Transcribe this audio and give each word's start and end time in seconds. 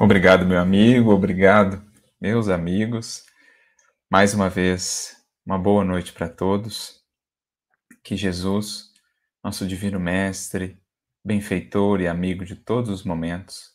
Obrigado, 0.00 0.46
meu 0.46 0.60
amigo, 0.60 1.10
obrigado, 1.10 1.82
meus 2.20 2.48
amigos. 2.48 3.24
Mais 4.08 4.32
uma 4.32 4.48
vez, 4.48 5.16
uma 5.44 5.58
boa 5.58 5.84
noite 5.84 6.12
para 6.12 6.28
todos. 6.28 7.02
Que 8.04 8.16
Jesus, 8.16 8.92
nosso 9.42 9.66
Divino 9.66 9.98
Mestre, 9.98 10.80
benfeitor 11.24 12.00
e 12.00 12.06
amigo 12.06 12.44
de 12.44 12.54
todos 12.54 12.90
os 12.90 13.02
momentos, 13.02 13.72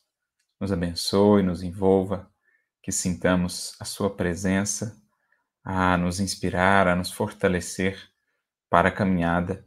nos 0.62 0.72
abençoe, 0.72 1.44
nos 1.44 1.62
envolva, 1.62 2.32
que 2.82 2.92
sintamos 2.94 3.76
a 3.82 3.84
Sua 3.84 4.10
presença 4.10 4.96
a 5.62 5.98
nos 5.98 6.22
inspirar, 6.22 6.88
a 6.88 6.96
nos 6.96 7.12
fortalecer 7.12 8.02
para 8.70 8.88
a 8.88 8.94
caminhada, 8.94 9.66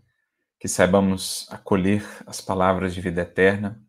que 0.59 0.69
saibamos 0.69 1.47
acolher 1.51 2.03
as 2.27 2.41
palavras 2.41 2.95
de 2.95 3.03
vida 3.03 3.21
eterna 3.21 3.86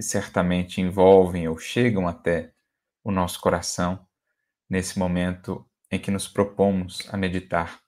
que 0.00 0.04
certamente 0.04 0.80
envolvem 0.80 1.46
ou 1.46 1.58
chegam 1.58 2.08
até 2.08 2.54
o 3.04 3.12
nosso 3.12 3.38
coração 3.38 4.06
nesse 4.68 4.98
momento 4.98 5.62
em 5.92 5.98
que 5.98 6.10
nos 6.10 6.26
propomos 6.26 7.06
a 7.12 7.18
meditar 7.18 7.78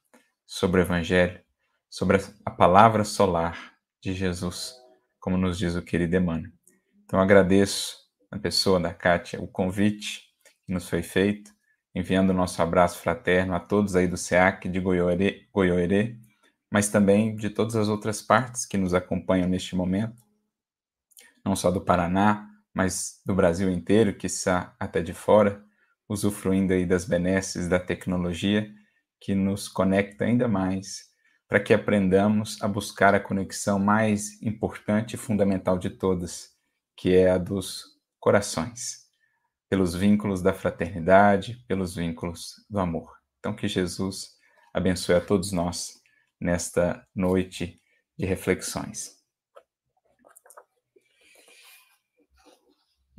sobre 0.44 0.82
o 0.82 0.84
Evangelho, 0.84 1.40
sobre 1.88 2.18
a 2.44 2.50
palavra 2.50 3.02
solar 3.02 3.72
de 3.98 4.12
Jesus, 4.12 4.74
como 5.18 5.38
nos 5.38 5.56
diz 5.56 5.74
o 5.74 5.80
querido 5.80 6.14
Emmanuel. 6.14 6.52
Então 7.06 7.18
agradeço 7.18 7.96
na 8.30 8.38
pessoa 8.38 8.78
da 8.78 8.92
Kátia 8.92 9.40
o 9.40 9.48
convite 9.48 10.20
que 10.66 10.72
nos 10.74 10.90
foi 10.90 11.02
feito, 11.02 11.50
enviando 11.94 12.28
o 12.28 12.34
nosso 12.34 12.60
abraço 12.60 12.98
fraterno 12.98 13.54
a 13.54 13.60
todos 13.60 13.96
aí 13.96 14.06
do 14.06 14.18
SEAC 14.18 14.68
de 14.68 14.80
Goiôerê 14.80 16.18
mas 16.70 16.90
também 16.90 17.34
de 17.34 17.48
todas 17.48 17.74
as 17.74 17.88
outras 17.88 18.20
partes 18.20 18.66
que 18.66 18.76
nos 18.76 18.92
acompanham 18.92 19.48
neste 19.48 19.74
momento 19.74 20.22
não 21.44 21.56
só 21.56 21.70
do 21.70 21.80
Paraná, 21.80 22.48
mas 22.74 23.20
do 23.26 23.34
Brasil 23.34 23.70
inteiro, 23.70 24.16
que 24.16 24.26
está 24.26 24.74
até 24.78 25.02
de 25.02 25.12
fora, 25.12 25.62
usufruindo 26.08 26.72
aí 26.72 26.86
das 26.86 27.04
benesses 27.04 27.68
da 27.68 27.78
tecnologia 27.78 28.68
que 29.20 29.34
nos 29.34 29.68
conecta 29.68 30.24
ainda 30.24 30.48
mais 30.48 31.10
para 31.48 31.60
que 31.60 31.74
aprendamos 31.74 32.60
a 32.62 32.66
buscar 32.66 33.14
a 33.14 33.20
conexão 33.20 33.78
mais 33.78 34.40
importante 34.42 35.14
e 35.14 35.18
fundamental 35.18 35.78
de 35.78 35.90
todas, 35.90 36.48
que 36.96 37.14
é 37.14 37.30
a 37.30 37.36
dos 37.36 37.84
corações, 38.18 39.02
pelos 39.68 39.94
vínculos 39.94 40.40
da 40.40 40.54
fraternidade, 40.54 41.62
pelos 41.68 41.94
vínculos 41.94 42.54
do 42.70 42.78
amor. 42.78 43.10
Então 43.38 43.54
que 43.54 43.68
Jesus 43.68 44.30
abençoe 44.72 45.14
a 45.14 45.20
todos 45.20 45.52
nós 45.52 46.00
nesta 46.40 47.06
noite 47.14 47.78
de 48.18 48.24
reflexões. 48.24 49.21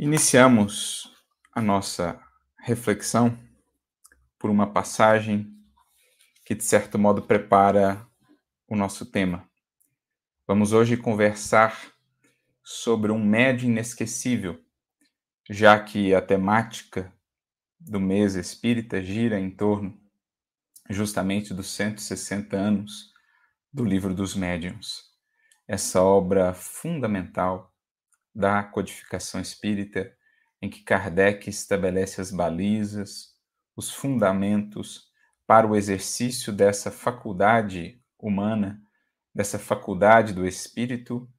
Iniciamos 0.03 1.09
a 1.53 1.61
nossa 1.61 2.19
reflexão 2.59 3.39
por 4.37 4.49
uma 4.49 4.69
passagem 4.69 5.55
que, 6.45 6.53
de 6.53 6.61
certo 6.61 6.99
modo, 6.99 7.21
prepara 7.21 8.05
o 8.67 8.75
nosso 8.75 9.05
tema. 9.05 9.49
Vamos 10.45 10.73
hoje 10.73 10.97
conversar 10.97 11.93
sobre 12.61 13.13
um 13.13 13.25
médio 13.25 13.69
inesquecível, 13.69 14.61
já 15.49 15.79
que 15.81 16.13
a 16.13 16.21
temática 16.21 17.09
do 17.79 17.97
mês 17.97 18.35
espírita 18.35 19.01
gira 19.01 19.39
em 19.39 19.49
torno 19.49 19.97
justamente 20.89 21.53
dos 21.53 21.67
160 21.67 22.57
anos 22.57 23.13
do 23.71 23.85
Livro 23.85 24.13
dos 24.13 24.35
Médiuns, 24.35 25.03
essa 25.65 26.01
obra 26.01 26.53
fundamental 26.53 27.72
da 28.33 28.63
codificação 28.63 29.39
espírita, 29.39 30.11
em 30.61 30.69
que 30.69 30.81
Kardec 30.81 31.49
estabelece 31.49 32.21
as 32.21 32.31
balizas, 32.31 33.33
os 33.75 33.91
fundamentos 33.91 35.11
para 35.45 35.67
o 35.67 35.75
exercício 35.75 36.53
dessa 36.53 36.89
faculdade 36.89 38.01
humana, 38.17 38.81
dessa 39.35 39.59
faculdade 39.59 40.33
do 40.33 40.47
espírito, 40.47 41.29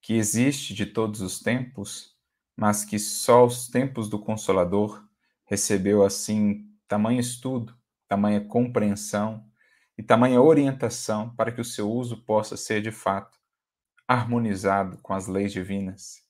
que 0.00 0.14
existe 0.14 0.74
de 0.74 0.84
todos 0.84 1.20
os 1.20 1.38
tempos, 1.38 2.16
mas 2.56 2.84
que 2.84 2.98
só 2.98 3.46
os 3.46 3.68
tempos 3.68 4.08
do 4.08 4.18
Consolador 4.18 5.06
recebeu 5.44 6.04
assim 6.04 6.68
tamanho 6.88 7.20
estudo, 7.20 7.76
tamanha 8.08 8.40
compreensão 8.40 9.46
e 9.96 10.02
tamanha 10.02 10.40
orientação 10.40 11.34
para 11.36 11.52
que 11.52 11.60
o 11.60 11.64
seu 11.64 11.90
uso 11.90 12.24
possa 12.24 12.56
ser 12.56 12.82
de 12.82 12.90
fato 12.90 13.38
harmonizado 14.08 14.98
com 14.98 15.14
as 15.14 15.28
leis 15.28 15.52
divinas 15.52 16.22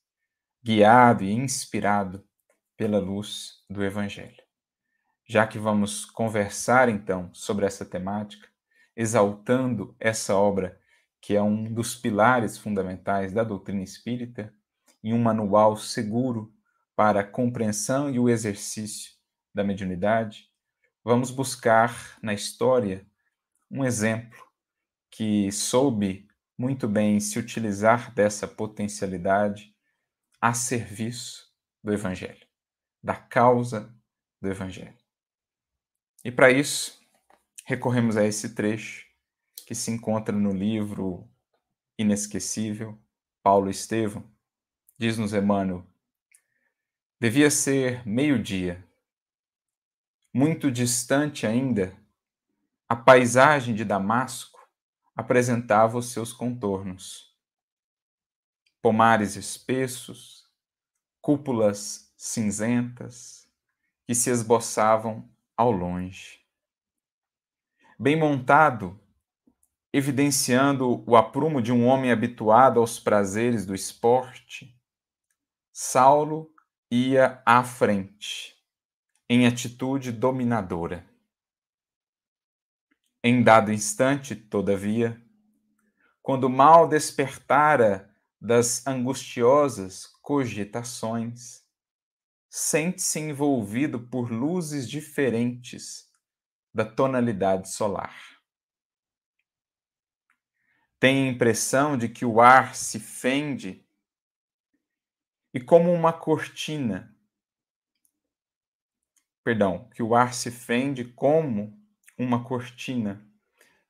guiado 0.63 1.25
e 1.25 1.31
inspirado 1.33 2.25
pela 2.77 2.97
luz 2.97 3.65
do 3.69 3.83
Evangelho. 3.83 4.41
Já 5.27 5.45
que 5.45 5.59
vamos 5.59 6.05
conversar 6.05 6.87
então 6.87 7.29
sobre 7.33 7.65
essa 7.65 7.83
temática, 7.83 8.47
exaltando 8.95 9.93
essa 9.99 10.35
obra 10.35 10.79
que 11.19 11.35
é 11.35 11.41
um 11.41 11.65
dos 11.65 11.95
pilares 11.95 12.57
fundamentais 12.57 13.33
da 13.33 13.43
doutrina 13.43 13.83
espírita 13.83 14.53
e 15.03 15.13
um 15.13 15.21
manual 15.21 15.75
seguro 15.75 16.53
para 16.95 17.19
a 17.19 17.27
compreensão 17.27 18.09
e 18.09 18.17
o 18.17 18.29
exercício 18.29 19.11
da 19.53 19.65
mediunidade, 19.65 20.49
vamos 21.03 21.29
buscar 21.29 22.17
na 22.21 22.33
história 22.33 23.05
um 23.69 23.83
exemplo 23.83 24.41
que 25.11 25.51
soube 25.51 26.25
muito 26.57 26.87
bem 26.87 27.19
se 27.19 27.37
utilizar 27.37 28.13
dessa 28.13 28.47
potencialidade 28.47 29.72
a 30.43 30.53
serviço 30.53 31.49
do 31.81 31.93
Evangelho, 31.93 32.45
da 33.01 33.15
causa 33.15 33.97
do 34.41 34.49
Evangelho. 34.49 34.97
E 36.21 36.29
para 36.29 36.51
isso, 36.51 36.99
recorremos 37.63 38.17
a 38.17 38.25
esse 38.25 38.53
trecho 38.53 39.07
que 39.65 39.73
se 39.73 39.89
encontra 39.89 40.35
no 40.35 40.51
livro 40.51 41.31
inesquecível 41.97 43.01
Paulo 43.41 43.69
Estevão. 43.69 44.29
Diz-nos 44.97 45.33
Emmanuel: 45.33 45.87
devia 47.21 47.49
ser 47.49 48.05
meio-dia. 48.05 48.85
Muito 50.33 50.69
distante 50.69 51.47
ainda, 51.47 51.97
a 52.89 52.97
paisagem 52.97 53.73
de 53.73 53.85
Damasco 53.85 54.59
apresentava 55.15 55.97
os 55.97 56.11
seus 56.11 56.33
contornos 56.33 57.32
pomares 58.83 59.37
espessos, 59.37 60.45
cúpulas 61.21 62.13
cinzentas 62.17 63.47
que 64.05 64.13
se 64.13 64.29
esboçavam 64.29 65.31
ao 65.55 65.71
longe. 65.71 66.41
Bem 67.97 68.19
montado, 68.19 68.99
evidenciando 69.93 71.01
o 71.09 71.15
aprumo 71.15 71.61
de 71.61 71.71
um 71.71 71.85
homem 71.85 72.11
habituado 72.11 72.81
aos 72.81 72.99
prazeres 72.99 73.65
do 73.65 73.73
esporte, 73.73 74.77
Saulo 75.71 76.53
ia 76.91 77.41
à 77.45 77.63
frente, 77.63 78.53
em 79.29 79.47
atitude 79.47 80.11
dominadora. 80.11 81.09
Em 83.23 83.41
dado 83.41 83.71
instante, 83.71 84.35
todavia, 84.35 85.25
quando 86.21 86.49
mal 86.49 86.85
despertara 86.85 88.12
das 88.43 88.85
angustiosas 88.85 90.05
cogitações, 90.21 91.63
sente-se 92.49 93.17
envolvido 93.17 93.97
por 93.97 94.29
luzes 94.29 94.89
diferentes 94.89 96.11
da 96.73 96.83
tonalidade 96.83 97.69
solar. 97.69 98.13
Tem 100.99 101.29
a 101.29 101.31
impressão 101.31 101.97
de 101.97 102.09
que 102.09 102.25
o 102.25 102.41
ar 102.41 102.75
se 102.75 102.99
fende 102.99 103.87
e, 105.53 105.61
como 105.61 105.93
uma 105.93 106.11
cortina, 106.11 107.15
perdão, 109.41 109.89
que 109.95 110.03
o 110.03 110.13
ar 110.13 110.33
se 110.33 110.51
fende 110.51 111.05
como 111.05 111.81
uma 112.17 112.43
cortina, 112.43 113.25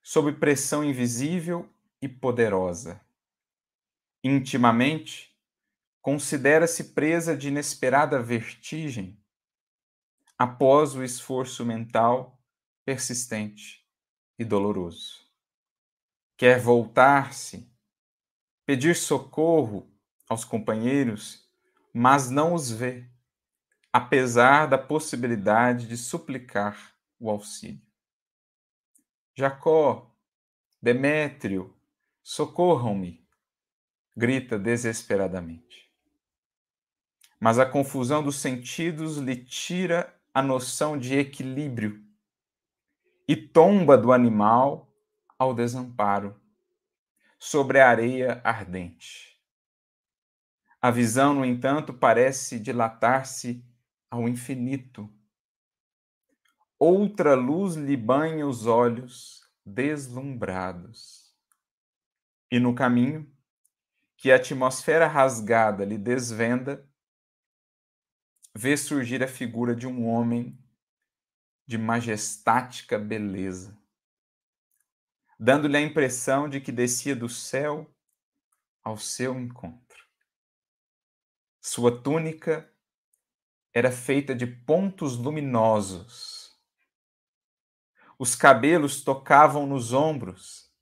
sob 0.04 0.32
pressão 0.34 0.84
invisível 0.84 1.68
e 2.00 2.08
poderosa 2.08 3.04
intimamente, 4.24 5.38
considera-se 6.02 6.94
presa 6.94 7.36
de 7.36 7.50
inesperada 7.50 8.22
vertigem 8.22 9.20
após 10.38 10.96
o 10.96 11.04
esforço 11.04 11.66
mental 11.66 12.42
persistente 12.86 13.86
e 14.38 14.44
doloroso. 14.44 15.24
Quer 16.38 16.60
voltar-se, 16.60 17.72
pedir 18.66 18.96
socorro 18.96 19.90
aos 20.28 20.44
companheiros, 20.44 21.50
mas 21.94 22.30
não 22.30 22.54
os 22.54 22.72
vê, 22.72 23.10
apesar 23.92 24.66
da 24.66 24.78
possibilidade 24.78 25.88
de 25.88 25.96
suplicar 25.96 26.96
o 27.20 27.30
auxílio. 27.30 27.82
Jacó, 29.36 30.14
Demétrio, 30.82 31.74
socorram-me 32.22 33.23
grita 34.16 34.58
desesperadamente. 34.60 35.84
mas 37.40 37.60
a 37.60 37.66
confusão 37.66 38.24
dos 38.24 38.38
sentidos 38.38 39.18
lhe 39.18 39.36
tira 39.36 40.18
a 40.34 40.42
noção 40.42 40.98
de 40.98 41.18
equilíbrio 41.18 42.02
e 43.28 43.36
tomba 43.36 43.98
do 43.98 44.14
animal 44.14 44.90
ao 45.38 45.54
desamparo, 45.54 46.40
sobre 47.38 47.82
a 47.82 47.90
areia 47.90 48.40
ardente. 48.46 49.38
A 50.82 50.90
visão, 50.90 51.34
no 51.34 51.44
entanto, 51.44 51.94
parece 51.94 52.58
dilatar-se 52.58 53.62
ao 54.10 54.30
infinito. 54.30 55.14
Outra 56.80 57.36
luz 57.36 57.76
lhe 57.76 57.98
banha 57.98 58.48
os 58.48 58.68
olhos 58.68 59.46
deslumbrados. 59.66 61.36
E 62.50 62.58
no 62.58 62.74
caminho, 62.74 63.30
que 64.24 64.32
a 64.32 64.38
atmosfera 64.38 65.06
rasgada 65.06 65.84
lhe 65.84 65.98
desvenda, 65.98 66.90
vê 68.56 68.78
surgir 68.78 69.22
a 69.22 69.28
figura 69.28 69.76
de 69.76 69.86
um 69.86 70.08
homem 70.08 70.58
de 71.68 71.78
majestática 71.78 72.98
beleza, 72.98 73.78
dando-lhe 75.38 75.76
a 75.76 75.82
impressão 75.82 76.48
de 76.48 76.62
que 76.62 76.72
descia 76.72 77.14
do 77.14 77.28
céu 77.28 77.94
ao 78.82 78.96
seu 78.98 79.38
encontro. 79.38 80.08
Sua 81.60 82.02
túnica 82.02 82.74
era 83.74 83.92
feita 83.92 84.34
de 84.34 84.48
pontos 84.48 85.18
luminosos. 85.18 86.58
Os 88.18 88.38
cabelos 88.38 89.04
tocavam 89.04 89.68
nos 89.68 89.92
ombros, 89.92 90.74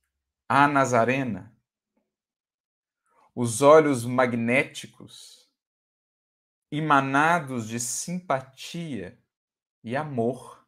a 0.48 0.68
Nazarena. 0.68 1.60
Os 3.34 3.62
olhos 3.62 4.04
magnéticos, 4.04 5.50
emanados 6.70 7.66
de 7.66 7.80
simpatia 7.80 9.18
e 9.82 9.96
amor, 9.96 10.68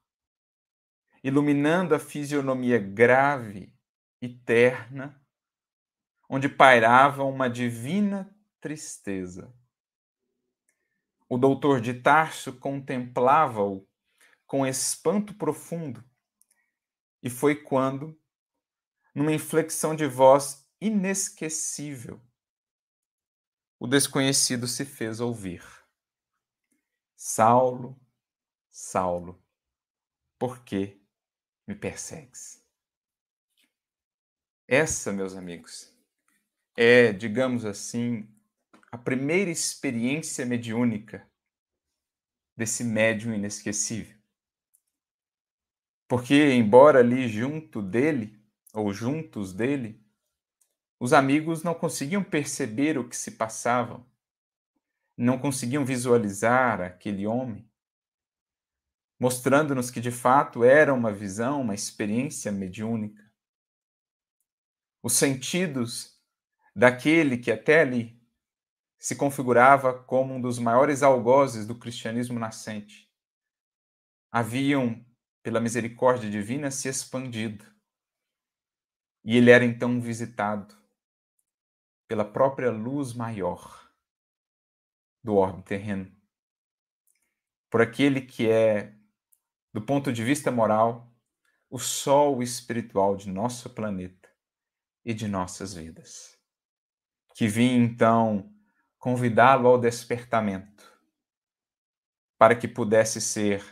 iluminando 1.21 1.93
a 1.93 1.99
fisionomia 1.99 2.79
grave 2.79 3.77
e 4.21 4.29
terna, 4.29 5.21
onde 6.29 6.47
pairava 6.47 7.25
uma 7.25 7.49
divina 7.49 8.33
tristeza. 8.61 9.53
O 11.27 11.37
doutor 11.37 11.81
de 11.81 11.95
Tarso 11.95 12.53
contemplava-o 12.53 13.85
com 14.47 14.65
espanto 14.65 15.33
profundo, 15.33 16.01
e 17.21 17.29
foi 17.29 17.61
quando, 17.61 18.17
numa 19.13 19.33
inflexão 19.33 19.93
de 19.93 20.07
voz 20.07 20.65
inesquecível, 20.79 22.21
o 23.83 23.87
desconhecido 23.87 24.65
se 24.65 24.85
fez 24.85 25.19
ouvir. 25.19 25.61
Saulo, 27.17 27.99
Saulo, 28.71 29.37
por 30.39 30.63
que 30.63 31.01
me 31.67 31.75
persegues. 31.75 32.65
Essa, 34.65 35.11
meus 35.11 35.35
amigos, 35.35 35.93
é, 36.77 37.11
digamos 37.11 37.65
assim, 37.65 38.25
a 38.89 38.97
primeira 38.97 39.51
experiência 39.51 40.45
mediúnica 40.45 41.29
desse 42.55 42.85
médium 42.85 43.33
inesquecível. 43.33 44.17
Porque, 46.07 46.53
embora 46.53 46.99
ali 46.99 47.27
junto 47.27 47.81
dele, 47.81 48.41
ou 48.73 48.93
juntos 48.93 49.51
dele, 49.51 50.01
os 51.03 51.11
amigos 51.11 51.63
não 51.63 51.75
conseguiam 51.75 52.23
perceber 52.23 52.97
o 52.97 53.05
que 53.05 53.17
se 53.17 53.31
passava, 53.31 54.07
não 55.17 55.37
conseguiam 55.37 55.83
visualizar 55.83 56.79
aquele 56.79 57.27
homem, 57.27 57.69
mostrando-nos 59.19 59.91
que 59.91 59.99
de 59.99 60.11
fato 60.11 60.63
era 60.63 60.93
uma 60.93 61.11
visão, 61.11 61.59
uma 61.59 61.75
experiência 61.75 62.53
mediúnica. 62.53 63.21
Os 65.03 65.11
sentidos 65.11 66.23
daquele 66.73 67.37
que 67.37 67.51
até 67.51 67.81
ali 67.81 68.17
se 68.97 69.17
configurava 69.17 70.01
como 70.05 70.33
um 70.33 70.39
dos 70.39 70.57
maiores 70.57 71.03
algozes 71.03 71.67
do 71.67 71.77
cristianismo 71.77 72.39
nascente 72.39 73.11
haviam, 74.31 75.05
pela 75.43 75.59
misericórdia 75.59 76.29
divina, 76.29 76.71
se 76.71 76.87
expandido. 76.87 77.65
E 79.25 79.35
ele 79.35 79.51
era 79.51 79.65
então 79.65 79.99
visitado 79.99 80.81
pela 82.13 82.23
própria 82.23 82.69
luz 82.69 83.11
maior 83.11 83.89
do 85.23 85.35
orbe 85.35 85.63
terreno, 85.63 86.15
por 87.71 87.81
aquele 87.81 88.21
que 88.21 88.47
é 88.47 88.93
do 89.73 89.81
ponto 89.81 90.13
de 90.13 90.23
vista 90.23 90.51
moral, 90.51 91.11
o 91.71 91.79
sol 91.79 92.43
espiritual 92.43 93.15
de 93.15 93.31
nosso 93.31 93.67
planeta 93.71 94.29
e 95.03 95.11
de 95.11 95.27
nossas 95.27 95.73
vidas. 95.73 96.37
Que 97.33 97.47
vim 97.47 97.81
então 97.81 98.53
convidá-lo 98.99 99.67
ao 99.67 99.79
despertamento, 99.79 100.87
para 102.37 102.55
que 102.55 102.67
pudesse 102.67 103.19
ser, 103.19 103.65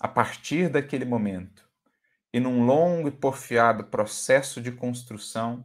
a 0.00 0.08
partir 0.08 0.68
daquele 0.68 1.04
momento, 1.04 1.70
e 2.32 2.40
num 2.40 2.66
longo 2.66 3.06
e 3.06 3.12
porfiado 3.12 3.84
processo 3.84 4.60
de 4.60 4.72
construção, 4.72 5.64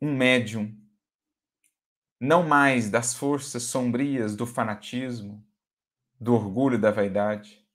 um 0.00 0.14
médium, 0.14 0.76
não 2.18 2.46
mais 2.46 2.90
das 2.90 3.14
forças 3.14 3.64
sombrias 3.64 4.34
do 4.34 4.46
fanatismo, 4.46 5.46
do 6.18 6.34
orgulho 6.34 6.76
e 6.76 6.80
da 6.80 6.90
vaidade, 6.90 7.66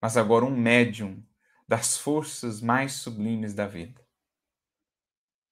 mas 0.00 0.16
agora 0.16 0.44
um 0.44 0.56
médium 0.56 1.24
das 1.66 1.96
forças 1.96 2.60
mais 2.60 2.94
sublimes 2.94 3.54
da 3.54 3.66
vida. 3.66 4.00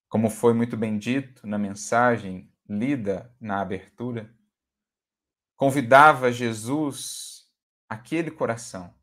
Como 0.09 0.31
foi 0.31 0.53
muito 0.53 0.77
bem 0.77 0.99
dito 0.99 1.47
na 1.47 1.59
mensagem 1.59 2.53
lida 2.69 3.35
na 3.41 3.61
abertura, 3.61 4.35
convidava 5.57 6.31
Jesus 6.31 7.51
aquele 7.89 8.31
coração 8.31 8.95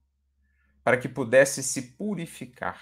para 0.83 0.97
que 0.97 1.09
pudesse 1.09 1.63
se 1.63 1.81
purificar. 1.93 2.79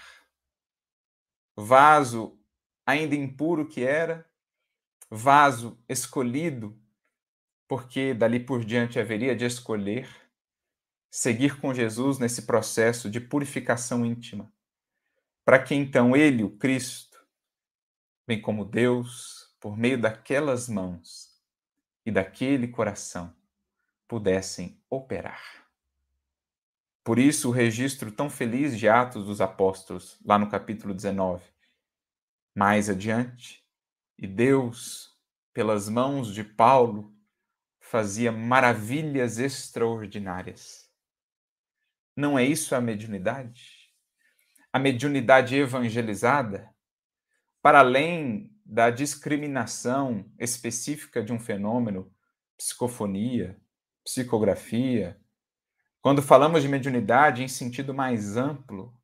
Vaso 1.56 2.38
ainda 2.86 3.14
impuro 3.14 3.66
que 3.66 3.84
era, 3.84 4.28
vaso 5.10 5.78
escolhido, 5.88 6.78
porque 7.66 8.14
dali 8.14 8.40
por 8.40 8.64
diante 8.64 8.98
haveria 8.98 9.34
de 9.34 9.44
escolher 9.44 10.08
seguir 11.14 11.60
com 11.60 11.72
Jesus 11.72 12.18
nesse 12.18 12.42
processo 12.42 13.08
de 13.08 13.20
purificação 13.20 14.04
íntima, 14.04 14.52
para 15.44 15.62
que 15.62 15.72
então 15.72 16.16
ele, 16.16 16.42
o 16.42 16.50
Cristo, 16.50 17.24
bem 18.26 18.40
como 18.42 18.64
Deus, 18.64 19.54
por 19.60 19.76
meio 19.76 19.96
daquelas 19.96 20.68
mãos 20.68 21.40
e 22.04 22.10
daquele 22.10 22.66
coração, 22.66 23.32
pudessem 24.08 24.76
operar. 24.90 25.64
Por 27.04 27.16
isso, 27.20 27.48
o 27.48 27.52
registro 27.52 28.10
tão 28.10 28.28
feliz 28.28 28.76
de 28.76 28.88
Atos 28.88 29.24
dos 29.24 29.40
Apóstolos, 29.40 30.18
lá 30.24 30.36
no 30.36 30.48
capítulo 30.48 30.92
19. 30.92 31.53
Mais 32.54 32.88
adiante, 32.88 33.64
e 34.18 34.26
Deus, 34.26 35.18
pelas 35.52 35.88
mãos 35.88 36.32
de 36.32 36.44
Paulo, 36.44 37.12
fazia 37.80 38.30
maravilhas 38.30 39.38
extraordinárias 39.38 40.84
não 42.16 42.38
é 42.38 42.44
isso 42.44 42.74
a 42.74 42.80
mediunidade? 42.80 43.90
A 44.72 44.78
mediunidade 44.78 45.56
evangelizada, 45.56 46.70
para 47.60 47.80
além 47.80 48.56
da 48.64 48.88
discriminação 48.88 50.30
específica 50.38 51.22
de 51.22 51.32
um 51.32 51.40
fenômeno, 51.40 52.12
psicofonia, 52.56 53.60
psicografia, 54.04 55.20
quando 56.00 56.22
falamos 56.22 56.62
de 56.62 56.68
mediunidade 56.68 57.42
em 57.42 57.48
sentido 57.48 57.92
mais 57.92 58.36
amplo, 58.36 58.94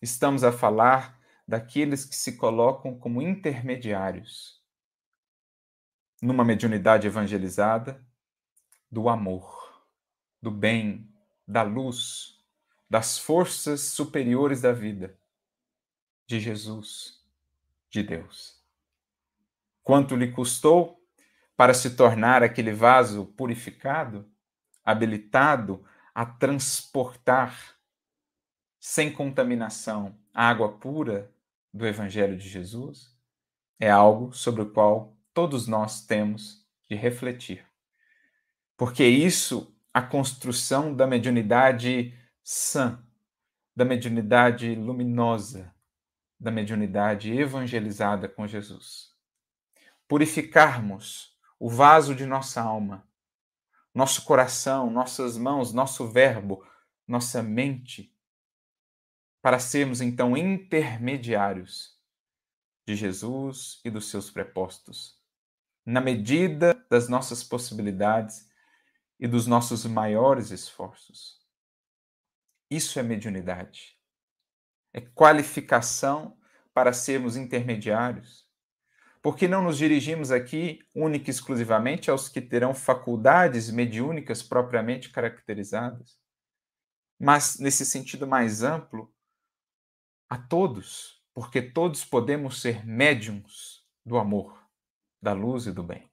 estamos 0.00 0.44
a 0.44 0.52
falar 0.52 1.20
daqueles 1.46 2.04
que 2.04 2.16
se 2.16 2.36
colocam 2.36 2.98
como 2.98 3.20
intermediários 3.20 4.62
numa 6.20 6.44
mediunidade 6.44 7.06
evangelizada 7.06 8.02
do 8.90 9.08
amor, 9.08 9.84
do 10.40 10.50
bem, 10.50 11.12
da 11.46 11.62
luz, 11.62 12.42
das 12.88 13.18
forças 13.18 13.80
superiores 13.80 14.60
da 14.62 14.72
vida, 14.72 15.18
de 16.26 16.40
Jesus, 16.40 17.22
de 17.90 18.02
Deus. 18.02 18.62
Quanto 19.82 20.16
lhe 20.16 20.32
custou 20.32 20.98
para 21.56 21.74
se 21.74 21.90
tornar 21.90 22.42
aquele 22.42 22.72
vaso 22.72 23.26
purificado, 23.36 24.26
habilitado 24.82 25.84
a 26.14 26.24
transportar 26.24 27.76
sem 28.80 29.12
contaminação 29.12 30.18
a 30.32 30.48
água 30.48 30.72
pura 30.78 31.33
do 31.74 31.84
Evangelho 31.84 32.38
de 32.38 32.48
Jesus? 32.48 33.12
É 33.80 33.90
algo 33.90 34.32
sobre 34.32 34.62
o 34.62 34.70
qual 34.70 35.16
todos 35.34 35.66
nós 35.66 36.06
temos 36.06 36.64
de 36.88 36.94
refletir. 36.94 37.66
Porque 38.76 39.04
isso, 39.04 39.76
a 39.92 40.00
construção 40.00 40.94
da 40.94 41.04
mediunidade 41.04 42.14
sã, 42.44 43.04
da 43.74 43.84
mediunidade 43.84 44.72
luminosa, 44.76 45.74
da 46.38 46.52
mediunidade 46.52 47.32
evangelizada 47.32 48.28
com 48.28 48.46
Jesus. 48.46 49.12
Purificarmos 50.06 51.36
o 51.58 51.68
vaso 51.68 52.14
de 52.14 52.24
nossa 52.24 52.62
alma, 52.62 53.08
nosso 53.92 54.24
coração, 54.24 54.90
nossas 54.90 55.36
mãos, 55.36 55.72
nosso 55.72 56.06
verbo, 56.06 56.64
nossa 57.06 57.42
mente, 57.42 58.13
para 59.44 59.58
sermos 59.58 60.00
então 60.00 60.34
intermediários 60.34 62.00
de 62.88 62.96
Jesus 62.96 63.78
e 63.84 63.90
dos 63.90 64.08
seus 64.08 64.30
prepostos, 64.30 65.22
na 65.84 66.00
medida 66.00 66.74
das 66.88 67.10
nossas 67.10 67.44
possibilidades 67.44 68.48
e 69.20 69.28
dos 69.28 69.46
nossos 69.46 69.84
maiores 69.84 70.50
esforços. 70.50 71.44
Isso 72.70 72.98
é 72.98 73.02
mediunidade. 73.02 73.98
É 74.94 75.02
qualificação 75.02 76.38
para 76.72 76.94
sermos 76.94 77.36
intermediários. 77.36 78.48
Porque 79.20 79.46
não 79.46 79.62
nos 79.62 79.76
dirigimos 79.76 80.30
aqui 80.30 80.78
única 80.94 81.28
e 81.28 81.30
exclusivamente 81.30 82.10
aos 82.10 82.30
que 82.30 82.40
terão 82.40 82.72
faculdades 82.72 83.70
mediúnicas 83.70 84.42
propriamente 84.42 85.10
caracterizadas, 85.10 86.18
mas 87.20 87.58
nesse 87.58 87.84
sentido 87.84 88.26
mais 88.26 88.62
amplo, 88.62 89.14
a 90.28 90.36
todos, 90.36 91.22
porque 91.32 91.60
todos 91.60 92.04
podemos 92.04 92.60
ser 92.60 92.86
médiums 92.86 93.84
do 94.04 94.18
amor, 94.18 94.58
da 95.20 95.32
luz 95.32 95.66
e 95.66 95.72
do 95.72 95.82
bem. 95.82 96.10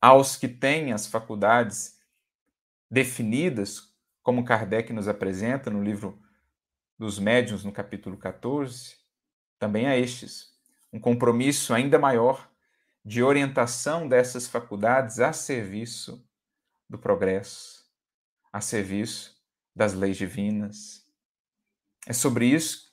Aos 0.00 0.36
que 0.36 0.48
têm 0.48 0.92
as 0.92 1.06
faculdades 1.06 1.98
definidas, 2.90 3.94
como 4.22 4.44
Kardec 4.44 4.92
nos 4.92 5.08
apresenta 5.08 5.70
no 5.70 5.82
livro 5.82 6.20
dos 6.98 7.18
Médiuns, 7.18 7.64
no 7.64 7.72
capítulo 7.72 8.16
14, 8.16 8.96
também 9.58 9.86
a 9.86 9.96
estes 9.96 10.54
um 10.94 11.00
compromisso 11.00 11.74
ainda 11.74 11.98
maior 11.98 12.48
de 13.04 13.20
orientação 13.20 14.08
dessas 14.08 14.46
faculdades 14.46 15.18
a 15.18 15.32
serviço 15.32 16.24
do 16.88 16.96
progresso, 16.96 17.84
a 18.52 18.60
serviço 18.60 19.36
das 19.74 19.92
leis 19.92 20.16
divinas. 20.16 21.04
É 22.06 22.12
sobre 22.12 22.46
isso 22.46 22.83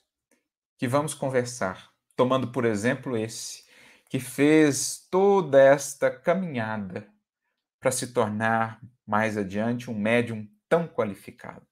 que 0.82 0.88
vamos 0.88 1.14
conversar, 1.14 1.92
tomando 2.16 2.50
por 2.50 2.64
exemplo 2.64 3.16
esse, 3.16 3.64
que 4.10 4.18
fez 4.18 5.06
toda 5.08 5.62
esta 5.62 6.10
caminhada 6.10 7.08
para 7.78 7.92
se 7.92 8.12
tornar 8.12 8.82
mais 9.06 9.38
adiante 9.38 9.88
um 9.88 9.94
médium 9.96 10.44
tão 10.68 10.88
qualificado. 10.88 11.64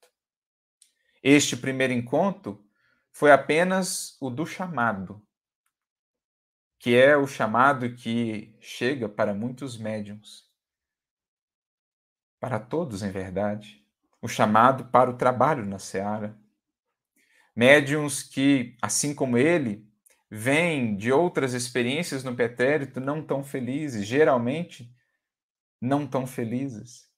Este 1.21 1.57
primeiro 1.57 1.91
encontro 1.91 2.65
foi 3.11 3.33
apenas 3.33 4.15
o 4.21 4.29
do 4.29 4.45
chamado, 4.45 5.21
que 6.79 6.95
é 6.95 7.17
o 7.17 7.27
chamado 7.27 7.93
que 7.93 8.55
chega 8.61 9.09
para 9.09 9.33
muitos 9.33 9.77
médiums, 9.77 10.49
para 12.39 12.61
todos, 12.61 13.03
em 13.03 13.11
verdade, 13.11 13.85
o 14.21 14.27
chamado 14.29 14.85
para 14.85 15.09
o 15.09 15.17
trabalho 15.17 15.65
na 15.65 15.79
seara. 15.79 16.40
Médiums 17.55 18.23
que, 18.23 18.77
assim 18.81 19.13
como 19.13 19.37
ele, 19.37 19.85
vêm 20.29 20.95
de 20.95 21.11
outras 21.11 21.53
experiências 21.53 22.23
no 22.23 22.35
pretérito 22.35 22.99
não 22.99 23.21
tão 23.21 23.43
felizes, 23.43 24.05
geralmente 24.05 24.93
não 25.81 26.07
tão 26.07 26.25
felizes, 26.25 27.09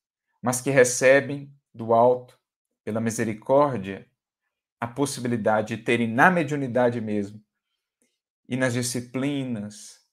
mas 0.42 0.62
que 0.62 0.72
recebem 0.72 1.54
do 1.74 1.94
alto, 1.94 2.40
pela 2.84 3.00
misericórdia, 3.00 4.10
a 4.80 4.88
possibilidade 4.88 5.78
de 5.78 5.84
terem 5.84 6.08
na 6.08 6.30
mediunidade 6.30 7.00
mesmo 7.00 7.42
e 8.50 8.58
nas 8.58 8.74
disciplinas 8.74 10.06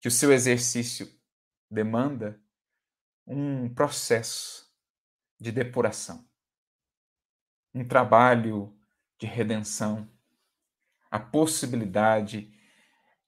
que 0.00 0.08
o 0.08 0.10
seu 0.10 0.32
exercício 0.32 1.08
demanda 1.70 2.42
um 3.26 3.72
processo 3.72 4.68
de 5.40 5.52
depuração, 5.52 6.28
um 7.72 7.86
trabalho 7.86 8.76
de 9.22 9.26
redenção, 9.28 10.10
a 11.08 11.16
possibilidade 11.20 12.52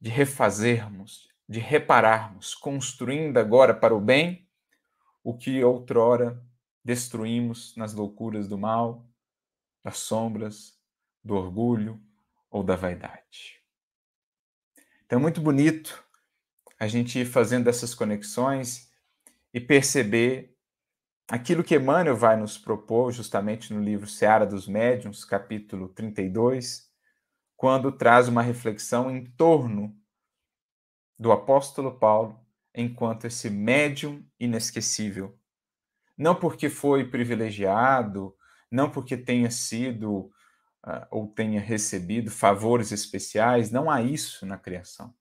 de 0.00 0.10
refazermos, 0.10 1.28
de 1.48 1.60
repararmos, 1.60 2.52
construindo 2.52 3.38
agora 3.38 3.72
para 3.72 3.94
o 3.94 4.00
bem 4.00 4.50
o 5.22 5.38
que 5.38 5.62
outrora 5.62 6.44
destruímos 6.84 7.76
nas 7.76 7.94
loucuras 7.94 8.48
do 8.48 8.58
mal, 8.58 9.08
das 9.84 9.98
sombras, 9.98 10.76
do 11.22 11.36
orgulho 11.36 12.02
ou 12.50 12.64
da 12.64 12.74
vaidade. 12.74 13.62
Então 15.06 15.20
é 15.20 15.22
muito 15.22 15.40
bonito 15.40 16.04
a 16.76 16.88
gente 16.88 17.20
ir 17.20 17.24
fazendo 17.24 17.70
essas 17.70 17.94
conexões 17.94 18.92
e 19.52 19.60
perceber 19.60 20.53
aquilo 21.28 21.64
que 21.64 21.76
Emmanuel 21.76 22.16
vai 22.16 22.36
nos 22.36 22.58
propor 22.58 23.12
justamente 23.12 23.72
no 23.72 23.80
livro 23.80 24.06
Seara 24.06 24.46
dos 24.46 24.66
Médiuns, 24.68 25.24
capítulo 25.24 25.88
32, 25.88 26.90
quando 27.56 27.90
traz 27.90 28.28
uma 28.28 28.42
reflexão 28.42 29.10
em 29.10 29.24
torno 29.24 29.96
do 31.18 31.32
apóstolo 31.32 31.98
Paulo 31.98 32.44
enquanto 32.74 33.26
esse 33.26 33.48
médium 33.48 34.26
inesquecível. 34.38 35.38
Não 36.16 36.34
porque 36.34 36.68
foi 36.68 37.08
privilegiado, 37.08 38.36
não 38.70 38.90
porque 38.90 39.16
tenha 39.16 39.50
sido 39.50 40.30
uh, 40.84 41.06
ou 41.10 41.28
tenha 41.28 41.60
recebido 41.60 42.30
favores 42.30 42.92
especiais, 42.92 43.70
não 43.70 43.90
há 43.90 44.02
isso 44.02 44.44
na 44.44 44.58
criação. 44.58 45.14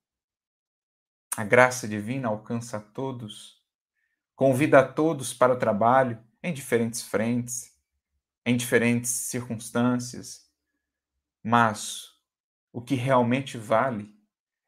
A 1.37 1.43
graça 1.43 1.87
divina 1.87 2.27
alcança 2.27 2.77
a 2.77 2.81
todos, 2.81 3.62
convida 4.35 4.79
a 4.79 4.87
todos 4.87 5.33
para 5.33 5.53
o 5.53 5.59
trabalho 5.59 6.21
em 6.41 6.53
diferentes 6.53 7.01
frentes, 7.01 7.71
em 8.45 8.57
diferentes 8.57 9.11
circunstâncias, 9.11 10.49
mas 11.41 12.11
o 12.71 12.81
que 12.81 12.95
realmente 12.95 13.57
vale 13.57 14.13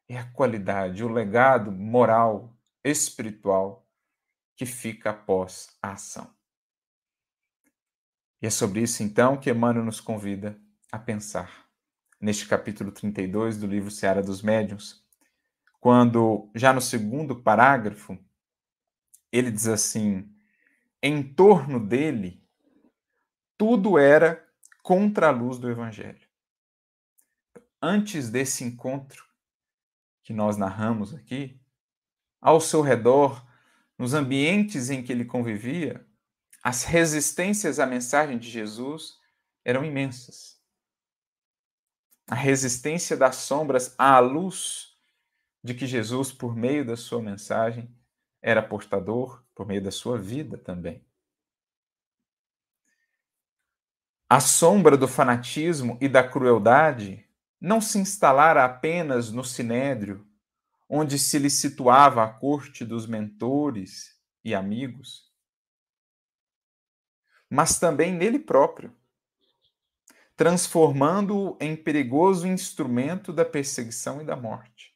é 0.08 0.16
a 0.18 0.30
qualidade, 0.30 1.04
o 1.04 1.08
legado 1.08 1.72
moral, 1.72 2.56
espiritual 2.84 3.86
que 4.54 4.64
fica 4.64 5.10
após 5.10 5.76
a 5.82 5.92
ação. 5.92 6.30
E 8.40 8.46
é 8.46 8.50
sobre 8.50 8.80
isso 8.80 9.02
então 9.02 9.36
que 9.36 9.50
Emmanuel 9.50 9.84
nos 9.84 10.00
convida 10.00 10.58
a 10.90 10.98
pensar 10.98 11.66
neste 12.20 12.46
capítulo 12.46 12.92
32 12.92 13.58
do 13.58 13.66
livro 13.66 13.90
Seara 13.90 14.22
dos 14.22 14.40
Médiuns, 14.40 15.04
quando, 15.80 16.50
já 16.54 16.72
no 16.72 16.80
segundo 16.80 17.42
parágrafo, 17.42 18.18
ele 19.32 19.50
diz 19.50 19.66
assim: 19.66 20.32
em 21.02 21.22
torno 21.22 21.78
dele, 21.78 22.42
tudo 23.56 23.98
era 23.98 24.46
contra 24.82 25.28
a 25.28 25.30
luz 25.30 25.58
do 25.58 25.70
Evangelho. 25.70 26.26
Antes 27.80 28.30
desse 28.30 28.64
encontro 28.64 29.24
que 30.22 30.32
nós 30.32 30.56
narramos 30.56 31.14
aqui, 31.14 31.60
ao 32.40 32.60
seu 32.60 32.80
redor, 32.80 33.46
nos 33.98 34.14
ambientes 34.14 34.90
em 34.90 35.02
que 35.02 35.12
ele 35.12 35.24
convivia, 35.24 36.06
as 36.62 36.84
resistências 36.84 37.78
à 37.78 37.86
mensagem 37.86 38.38
de 38.38 38.50
Jesus 38.50 39.20
eram 39.64 39.84
imensas 39.84 40.56
a 42.28 42.34
resistência 42.34 43.16
das 43.16 43.36
sombras 43.36 43.94
à 43.96 44.18
luz 44.18 44.94
de 45.62 45.74
que 45.74 45.86
Jesus, 45.86 46.32
por 46.32 46.56
meio 46.56 46.84
da 46.84 46.96
sua 46.96 47.22
mensagem, 47.22 47.88
era 48.46 48.62
portador, 48.62 49.42
por 49.52 49.66
meio 49.66 49.82
da 49.82 49.90
sua 49.90 50.16
vida 50.16 50.56
também. 50.56 51.04
A 54.30 54.38
sombra 54.38 54.96
do 54.96 55.08
fanatismo 55.08 55.98
e 56.00 56.08
da 56.08 56.22
crueldade 56.22 57.28
não 57.60 57.80
se 57.80 57.98
instalara 57.98 58.64
apenas 58.64 59.32
no 59.32 59.42
sinédrio, 59.42 60.24
onde 60.88 61.18
se 61.18 61.40
lhe 61.40 61.50
situava 61.50 62.22
a 62.22 62.32
corte 62.32 62.84
dos 62.84 63.04
mentores 63.04 64.16
e 64.44 64.54
amigos, 64.54 65.28
mas 67.50 67.80
também 67.80 68.12
nele 68.12 68.38
próprio 68.38 68.94
transformando-o 70.36 71.56
em 71.58 71.74
perigoso 71.74 72.46
instrumento 72.46 73.32
da 73.32 73.44
perseguição 73.44 74.20
e 74.20 74.24
da 74.24 74.36
morte. 74.36 74.94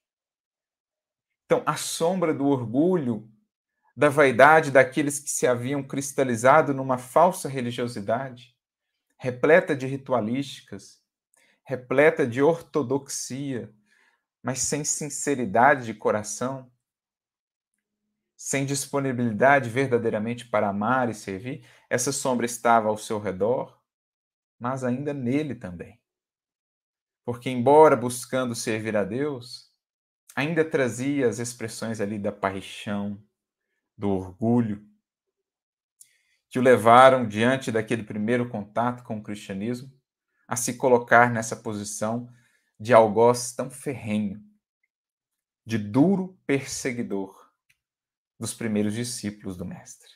Então, 1.47 1.63
a 1.67 1.77
sombra 1.77 2.35
do 2.35 2.47
orgulho, 2.47 3.29
da 4.01 4.09
vaidade 4.09 4.71
daqueles 4.71 5.19
que 5.19 5.29
se 5.29 5.47
haviam 5.47 5.83
cristalizado 5.83 6.73
numa 6.73 6.97
falsa 6.97 7.51
religiosidade, 7.51 8.57
repleta 9.19 9.77
de 9.77 9.87
ritualísticas, 9.87 11.05
repleta 11.63 12.27
de 12.27 12.41
ortodoxia, 12.41 13.71
mas 14.43 14.61
sem 14.61 14.85
sinceridade 14.85 15.85
de 15.85 15.93
coração, 15.93 16.73
sem 18.35 18.65
disponibilidade 18.65 19.69
verdadeiramente 19.69 20.49
para 20.49 20.71
amar 20.71 21.11
e 21.11 21.15
servir, 21.15 21.63
essa 21.91 22.11
sombra 22.11 22.47
estava 22.47 22.89
ao 22.89 22.97
seu 22.97 23.21
redor, 23.21 23.79
mas 24.59 24.83
ainda 24.83 25.13
nele 25.13 25.55
também. 25.55 26.01
Porque, 27.23 27.51
embora 27.51 27.97
buscando 27.97 28.55
servir 28.55 28.97
a 28.97 29.05
Deus, 29.05 29.71
ainda 30.35 30.65
trazia 30.65 31.29
as 31.29 31.39
expressões 31.39 32.01
ali 32.01 32.19
da 32.19 32.33
paixão, 32.33 33.23
do 34.01 34.09
orgulho, 34.09 34.83
que 36.49 36.59
o 36.59 36.63
levaram, 36.63 37.29
diante 37.29 37.71
daquele 37.71 38.03
primeiro 38.03 38.49
contato 38.49 39.05
com 39.05 39.19
o 39.19 39.23
cristianismo, 39.23 39.93
a 40.49 40.57
se 40.57 40.75
colocar 40.75 41.31
nessa 41.31 41.55
posição 41.55 42.33
de 42.79 42.95
algoz 42.95 43.53
tão 43.53 43.71
ferrenho, 43.71 44.43
de 45.67 45.77
duro 45.77 46.41
perseguidor 46.47 47.53
dos 48.39 48.55
primeiros 48.55 48.95
discípulos 48.95 49.55
do 49.57 49.67
Mestre. 49.67 50.11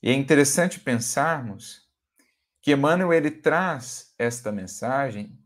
E 0.00 0.08
é 0.08 0.12
interessante 0.12 0.78
pensarmos 0.78 1.90
que 2.62 2.72
Emmanuel 2.72 3.12
ele 3.12 3.30
traz 3.30 4.14
esta 4.16 4.52
mensagem 4.52 5.36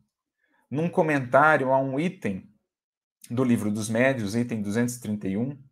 num 0.70 0.88
comentário 0.88 1.72
a 1.72 1.78
um 1.78 1.98
item 1.98 2.54
do 3.30 3.42
livro 3.42 3.70
dos 3.70 3.88
Médios, 3.88 4.36
item 4.36 4.60
231, 4.60 5.69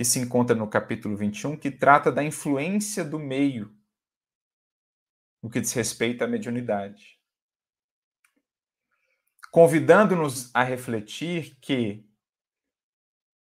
que 0.00 0.04
se 0.06 0.18
encontra 0.18 0.56
no 0.56 0.66
capítulo 0.66 1.14
21, 1.14 1.58
que 1.58 1.70
trata 1.70 2.10
da 2.10 2.24
influência 2.24 3.04
do 3.04 3.18
meio 3.18 3.70
no 5.42 5.50
que 5.50 5.60
diz 5.60 5.74
respeito 5.74 6.24
à 6.24 6.26
mediunidade. 6.26 7.20
Convidando-nos 9.50 10.50
a 10.54 10.62
refletir 10.62 11.58
que 11.60 12.02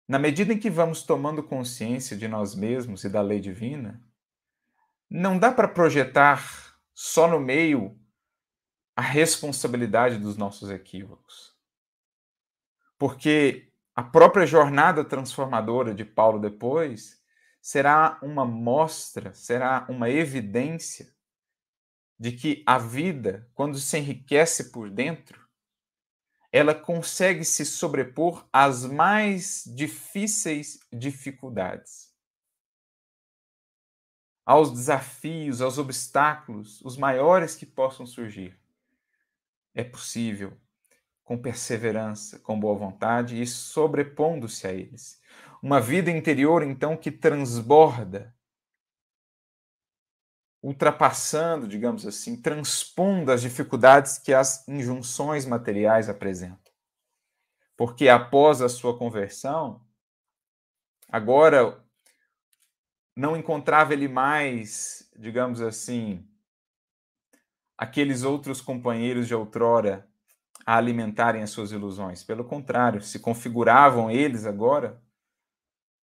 na 0.08 0.20
medida 0.20 0.54
em 0.54 0.60
que 0.60 0.70
vamos 0.70 1.02
tomando 1.02 1.42
consciência 1.42 2.16
de 2.16 2.28
nós 2.28 2.54
mesmos 2.54 3.04
e 3.04 3.10
da 3.10 3.24
lei 3.24 3.40
divina, 3.40 4.00
não 5.10 5.40
dá 5.40 5.52
para 5.52 5.68
projetar 5.68 6.78
só 6.94 7.28
no 7.28 7.40
meio 7.40 8.00
a 8.96 9.02
responsabilidade 9.02 10.20
dos 10.20 10.38
nossos 10.38 10.70
equívocos. 10.70 11.58
Porque 13.00 13.73
a 13.96 14.04
própria 14.04 14.46
jornada 14.46 15.06
transformadora 15.06 15.94
de 15.94 16.04
Paulo 16.04 16.40
depois 16.40 17.22
será 17.62 18.20
uma 18.22 18.46
mostra, 18.46 19.34
será 19.34 19.86
uma 19.90 20.10
evidência 20.10 21.14
de 22.20 22.32
que 22.32 22.64
a 22.66 22.78
vida, 22.78 23.50
quando 23.54 23.78
se 23.78 23.98
enriquece 23.98 24.72
por 24.72 24.90
dentro, 24.90 25.44
ela 26.52 26.76
consegue 26.76 27.44
se 27.44 27.66
sobrepor 27.66 28.48
às 28.54 28.86
mais 28.86 29.64
difíceis 29.76 30.80
dificuldades, 30.92 32.14
aos 34.46 34.72
desafios, 34.72 35.62
aos 35.62 35.78
obstáculos, 35.78 36.82
os 36.82 36.98
maiores 36.98 37.56
que 37.56 37.66
possam 37.66 38.06
surgir. 38.06 38.60
É 39.74 39.84
possível, 39.84 40.56
com 41.24 41.38
perseverança, 41.38 42.40
com 42.40 42.60
boa 42.60 42.76
vontade 42.76 43.42
e 43.42 43.48
sobrepondo-se 43.48 44.68
a 44.68 44.74
eles. 44.74 45.22
Uma 45.62 45.80
vida 45.80 46.12
interior, 46.12 46.64
então, 46.64 46.98
que 46.98 47.12
transborda 47.12 48.36
ultrapassando, 50.62 51.68
digamos 51.68 52.08
assim, 52.08 52.42
transpondo 52.42 53.32
as 53.32 53.42
dificuldades 53.42 54.18
que 54.18 54.34
as 54.34 54.66
injunções 54.68 55.46
materiais 55.46 56.08
apresentam. 56.08 56.72
Porque 57.76 58.08
após 58.08 58.62
a 58.62 58.70
sua 58.70 58.98
conversão, 58.98 59.86
agora 61.10 61.84
não 63.16 63.36
encontrava 63.36 63.94
ele 63.94 64.08
mais, 64.08 65.12
digamos 65.18 65.62
assim, 65.62 66.26
aqueles 67.78 68.24
outros 68.24 68.62
companheiros 68.62 69.28
de 69.28 69.36
outrora 69.36 70.10
a 70.66 70.78
alimentarem 70.78 71.44
as 71.44 71.50
suas 71.50 71.72
ilusões. 71.72 72.24
Pelo 72.24 72.44
contrário, 72.44 73.02
se 73.02 73.20
configuravam 73.20 74.10
eles 74.10 74.46
agora 74.46 75.02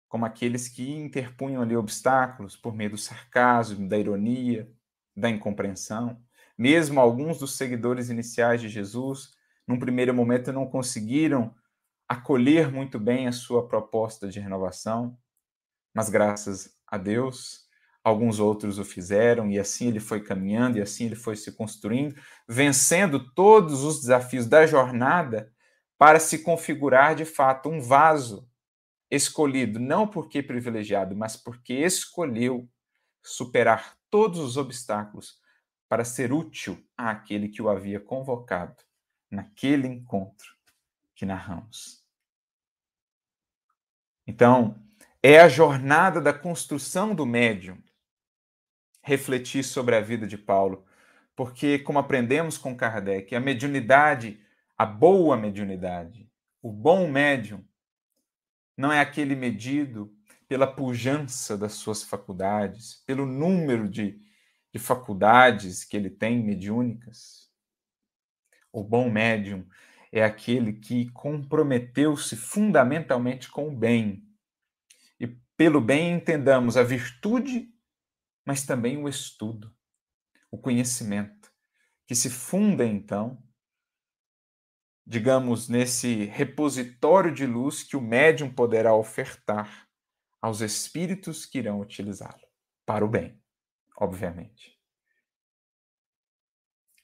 como 0.09 0.25
aqueles 0.25 0.69
que 0.69 0.91
interpunham 0.95 1.63
ali 1.63 1.77
obstáculos 1.77 2.57
por 2.57 2.75
meio 2.75 2.91
do 2.91 2.99
sarcasmo, 2.99 3.89
da 3.89 3.99
ironia, 3.99 4.71
da 5.17 5.29
incompreensão. 5.29 6.23
Mesmo 6.57 7.01
alguns 7.01 7.39
dos 7.39 7.57
seguidores 7.57 8.09
iniciais 8.09 8.61
de 8.61 8.69
Jesus, 8.69 9.33
num 9.67 9.79
primeiro 9.79 10.15
momento, 10.15 10.53
não 10.53 10.67
conseguiram 10.67 11.55
acolher 12.09 12.71
muito 12.71 13.01
bem 13.01 13.27
a 13.27 13.33
sua 13.33 13.67
proposta 13.67 14.29
de 14.29 14.39
renovação, 14.39 15.19
mas 15.93 16.09
graças 16.09 16.79
a 16.87 16.97
Deus, 16.97 17.66
alguns 18.07 18.39
outros 18.39 18.79
o 18.79 18.85
fizeram, 18.85 19.51
e 19.51 19.59
assim 19.59 19.89
ele 19.89 19.99
foi 19.99 20.23
caminhando, 20.23 20.79
e 20.79 20.81
assim 20.81 21.07
ele 21.07 21.17
foi 21.17 21.35
se 21.35 21.51
construindo, 21.51 22.15
vencendo 22.49 23.33
todos 23.35 23.83
os 23.83 24.01
desafios 24.01 24.47
da 24.47 24.65
jornada 24.65 25.53
para 25.99 26.21
se 26.21 26.45
configurar 26.45 27.17
de 27.17 27.25
fato 27.25 27.69
um 27.69 27.81
vaso 27.81 28.49
escolhido 29.11 29.81
não 29.81 30.07
porque 30.07 30.41
privilegiado, 30.41 31.17
mas 31.17 31.37
porque 31.37 31.75
escolheu 31.75 32.69
superar 33.25 33.97
todos 34.09 34.39
os 34.39 34.57
obstáculos 34.57 35.41
para 35.89 36.05
ser 36.05 36.33
útil 36.33 36.81
àquele 36.97 37.49
que 37.49 37.61
o 37.61 37.69
havia 37.69 37.99
convocado 37.99 38.77
naquele 39.29 39.89
encontro 39.89 40.55
que 41.13 41.27
narramos. 41.27 42.05
Então, 44.25 44.81
é 45.21 45.41
a 45.41 45.49
jornada 45.49 46.21
da 46.21 46.33
construção 46.33 47.13
do 47.13 47.27
médium 47.27 47.83
refletir 49.07 49.63
sobre 49.63 49.95
a 49.95 50.01
vida 50.01 50.27
de 50.27 50.37
Paulo, 50.37 50.85
porque, 51.37 51.79
como 51.79 52.01
aprendemos 52.01 52.59
com 52.59 52.77
Kardec, 52.77 53.37
a 53.37 53.41
mediunidade, 53.41 54.41
a 54.77 54.85
boa 54.85 55.37
mediunidade, 55.37 56.29
o 56.61 56.73
bom 56.73 57.09
médium, 57.09 57.65
não 58.77 58.93
é 58.93 58.99
aquele 58.99 59.37
medido 59.37 60.13
pela 60.49 60.67
pujança 60.67 61.57
das 61.57 61.75
suas 61.75 62.03
faculdades, 62.03 62.97
pelo 63.07 63.25
número 63.25 63.89
de, 63.89 64.21
de 64.73 64.79
faculdades 64.81 65.85
que 65.85 65.97
ele 65.97 66.11
tem 66.11 66.43
mediúnicas. 66.43 67.49
O 68.73 68.83
bom 68.83 69.09
médium 69.09 69.65
é 70.11 70.25
aquele 70.25 70.73
que 70.73 71.11
comprometeu-se 71.13 72.35
fundamentalmente 72.35 73.49
com 73.53 73.69
o 73.69 73.77
bem. 73.77 74.25
E 75.21 75.29
pelo 75.57 75.81
bem 75.81 76.13
entendamos 76.13 76.77
a 76.77 76.83
virtude, 76.83 77.73
mas 78.47 78.65
também 78.65 78.97
o 78.97 79.09
estudo, 79.09 79.75
o 80.51 80.57
conhecimento, 80.57 81.53
que 82.07 82.15
se 82.15 82.31
funda 82.31 82.87
então 82.87 83.43
digamos, 85.07 85.69
nesse 85.69 86.25
repositório 86.25 87.33
de 87.33 87.47
luz 87.47 87.85
que 87.85 87.97
o 87.97 88.01
médium 88.01 88.53
poderá 88.53 88.93
ofertar 88.93 89.87
aos 90.43 90.61
espíritos 90.61 91.47
que 91.47 91.59
irão 91.59 91.81
utilizá-lo, 91.81 92.45
para 92.85 93.05
o 93.05 93.09
bem, 93.09 93.41
obviamente. 93.97 94.77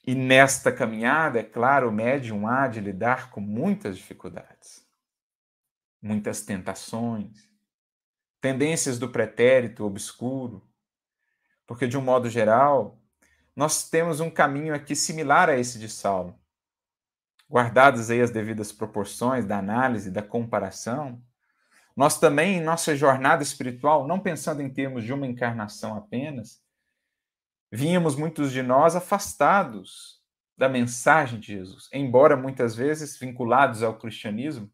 E 0.05 0.13
nesta 0.13 0.69
caminhada, 0.69 1.39
é 1.39 1.43
claro, 1.43 1.87
o 1.87 1.93
médium 1.93 2.45
há 2.45 2.67
de 2.67 2.81
lidar 2.81 3.31
com 3.31 3.39
muitas 3.39 3.97
dificuldades, 3.97 4.85
muitas 6.01 6.41
tentações, 6.41 7.49
tendências 8.41 8.99
do 8.99 9.09
pretérito 9.09 9.85
obscuro, 9.85 10.69
porque, 11.73 11.87
de 11.87 11.97
um 11.97 12.01
modo 12.01 12.29
geral, 12.29 12.99
nós 13.55 13.89
temos 13.89 14.19
um 14.19 14.29
caminho 14.29 14.75
aqui 14.75 14.95
similar 14.95 15.49
a 15.49 15.57
esse 15.57 15.79
de 15.79 15.89
Saulo 15.89 16.39
guardadas 17.49 18.11
aí 18.11 18.21
as 18.21 18.29
devidas 18.29 18.71
proporções 18.71 19.43
da 19.43 19.57
análise, 19.57 20.11
da 20.11 20.21
comparação, 20.21 21.19
nós 21.95 22.19
também, 22.19 22.57
em 22.57 22.63
nossa 22.63 22.95
jornada 22.95 23.41
espiritual, 23.41 24.07
não 24.07 24.19
pensando 24.19 24.61
em 24.61 24.69
termos 24.71 25.03
de 25.03 25.11
uma 25.11 25.25
encarnação 25.25 25.97
apenas, 25.97 26.63
vínhamos 27.71 28.15
muitos 28.15 28.51
de 28.51 28.61
nós 28.61 28.95
afastados 28.95 30.21
da 30.55 30.69
mensagem 30.69 31.39
de 31.39 31.47
Jesus, 31.47 31.89
embora 31.91 32.37
muitas 32.37 32.75
vezes 32.75 33.17
vinculados 33.17 33.81
ao 33.81 33.97
cristianismo, 33.97 34.71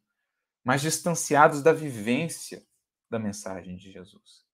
mas 0.65 0.81
distanciados 0.81 1.63
da 1.63 1.71
vivência 1.71 2.61
da 3.09 3.17
mensagem 3.17 3.77
de 3.77 3.89
Jesus. 3.89 4.48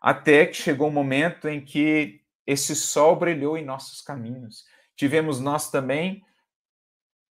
Até 0.00 0.46
que 0.46 0.54
chegou 0.54 0.88
o 0.88 0.90
um 0.90 0.94
momento 0.94 1.48
em 1.48 1.64
que 1.64 2.20
esse 2.46 2.74
sol 2.74 3.16
brilhou 3.16 3.58
em 3.58 3.64
nossos 3.64 4.00
caminhos. 4.00 4.64
Tivemos 4.96 5.40
nós 5.40 5.70
também 5.70 6.24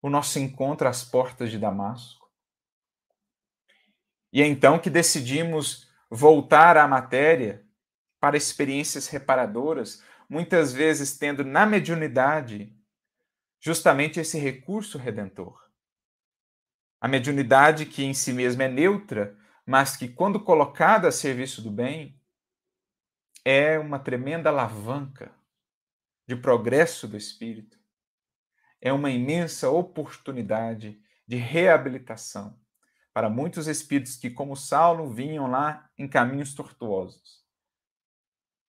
o 0.01 0.09
nosso 0.09 0.39
encontro 0.39 0.87
às 0.87 1.03
portas 1.03 1.49
de 1.49 1.57
Damasco. 1.57 2.27
E 4.31 4.41
é 4.41 4.45
então 4.45 4.77
que 4.77 4.89
decidimos 4.89 5.89
voltar 6.09 6.77
à 6.77 6.87
matéria 6.87 7.65
para 8.19 8.37
experiências 8.37 9.07
reparadoras, 9.07 10.03
muitas 10.29 10.73
vezes 10.73 11.17
tendo 11.17 11.43
na 11.43 11.65
mediunidade 11.65 12.73
justamente 13.59 14.19
esse 14.19 14.37
recurso 14.37 14.97
redentor. 14.97 15.67
A 16.99 17.07
mediunidade, 17.07 17.85
que 17.85 18.03
em 18.03 18.13
si 18.13 18.33
mesma 18.33 18.63
é 18.63 18.67
neutra, 18.67 19.37
mas 19.65 19.95
que, 19.95 20.07
quando 20.07 20.39
colocada 20.39 21.07
a 21.07 21.11
serviço 21.11 21.61
do 21.61 21.69
bem, 21.69 22.16
é 23.49 23.79
uma 23.79 23.97
tremenda 23.97 24.49
alavanca 24.49 25.33
de 26.27 26.35
progresso 26.35 27.07
do 27.07 27.15
espírito, 27.15 27.79
é 28.81 28.91
uma 28.91 29.09
imensa 29.09 29.69
oportunidade 29.69 31.01
de 31.25 31.37
reabilitação 31.37 32.59
para 33.13 33.29
muitos 33.29 33.67
espíritos 33.67 34.17
que, 34.17 34.29
como 34.29 34.57
Saulo, 34.57 35.09
vinham 35.09 35.49
lá 35.49 35.89
em 35.97 36.09
caminhos 36.09 36.53
tortuosos. 36.53 37.41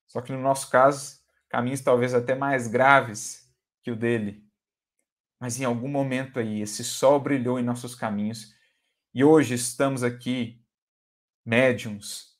Só 0.08 0.22
que 0.22 0.32
no 0.32 0.40
nosso 0.40 0.70
caso, 0.70 1.24
caminhos 1.50 1.82
talvez 1.82 2.14
até 2.14 2.36
mais 2.36 2.68
graves 2.68 3.52
que 3.82 3.90
o 3.90 3.96
dele. 3.96 4.48
Mas 5.40 5.60
em 5.60 5.66
algum 5.66 5.88
momento 5.88 6.38
aí, 6.38 6.62
esse 6.62 6.84
sol 6.84 7.20
brilhou 7.20 7.60
em 7.60 7.64
nossos 7.64 7.96
caminhos 7.96 8.56
e 9.12 9.24
hoje 9.24 9.56
estamos 9.56 10.04
aqui, 10.04 10.64
médiums, 11.44 12.40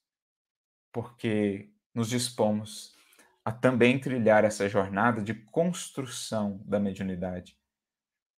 porque 0.92 1.74
nos 1.98 2.10
dispomos 2.10 2.96
a 3.44 3.52
também 3.52 3.98
trilhar 3.98 4.46
essa 4.46 4.70
jornada 4.70 5.20
de 5.20 5.34
construção 5.34 6.62
da 6.64 6.80
mediunidade, 6.80 7.58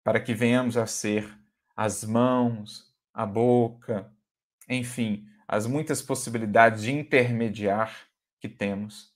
para 0.02 0.18
que 0.18 0.34
venhamos 0.34 0.78
a 0.78 0.86
ser 0.86 1.38
as 1.76 2.06
mãos, 2.06 2.96
a 3.14 3.26
boca, 3.26 4.10
enfim, 4.70 5.28
as 5.46 5.66
muitas 5.66 6.02
possibilidades 6.02 6.84
de 6.84 6.94
intermediar 6.94 8.08
que 8.40 8.48
temos, 8.48 9.14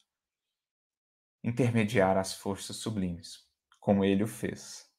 intermediar 1.41 2.17
as 2.17 2.33
forças 2.33 2.75
sublimes, 2.75 3.47
como 3.79 4.03
ele 4.03 4.23
o 4.23 4.27
fez. 4.27 4.91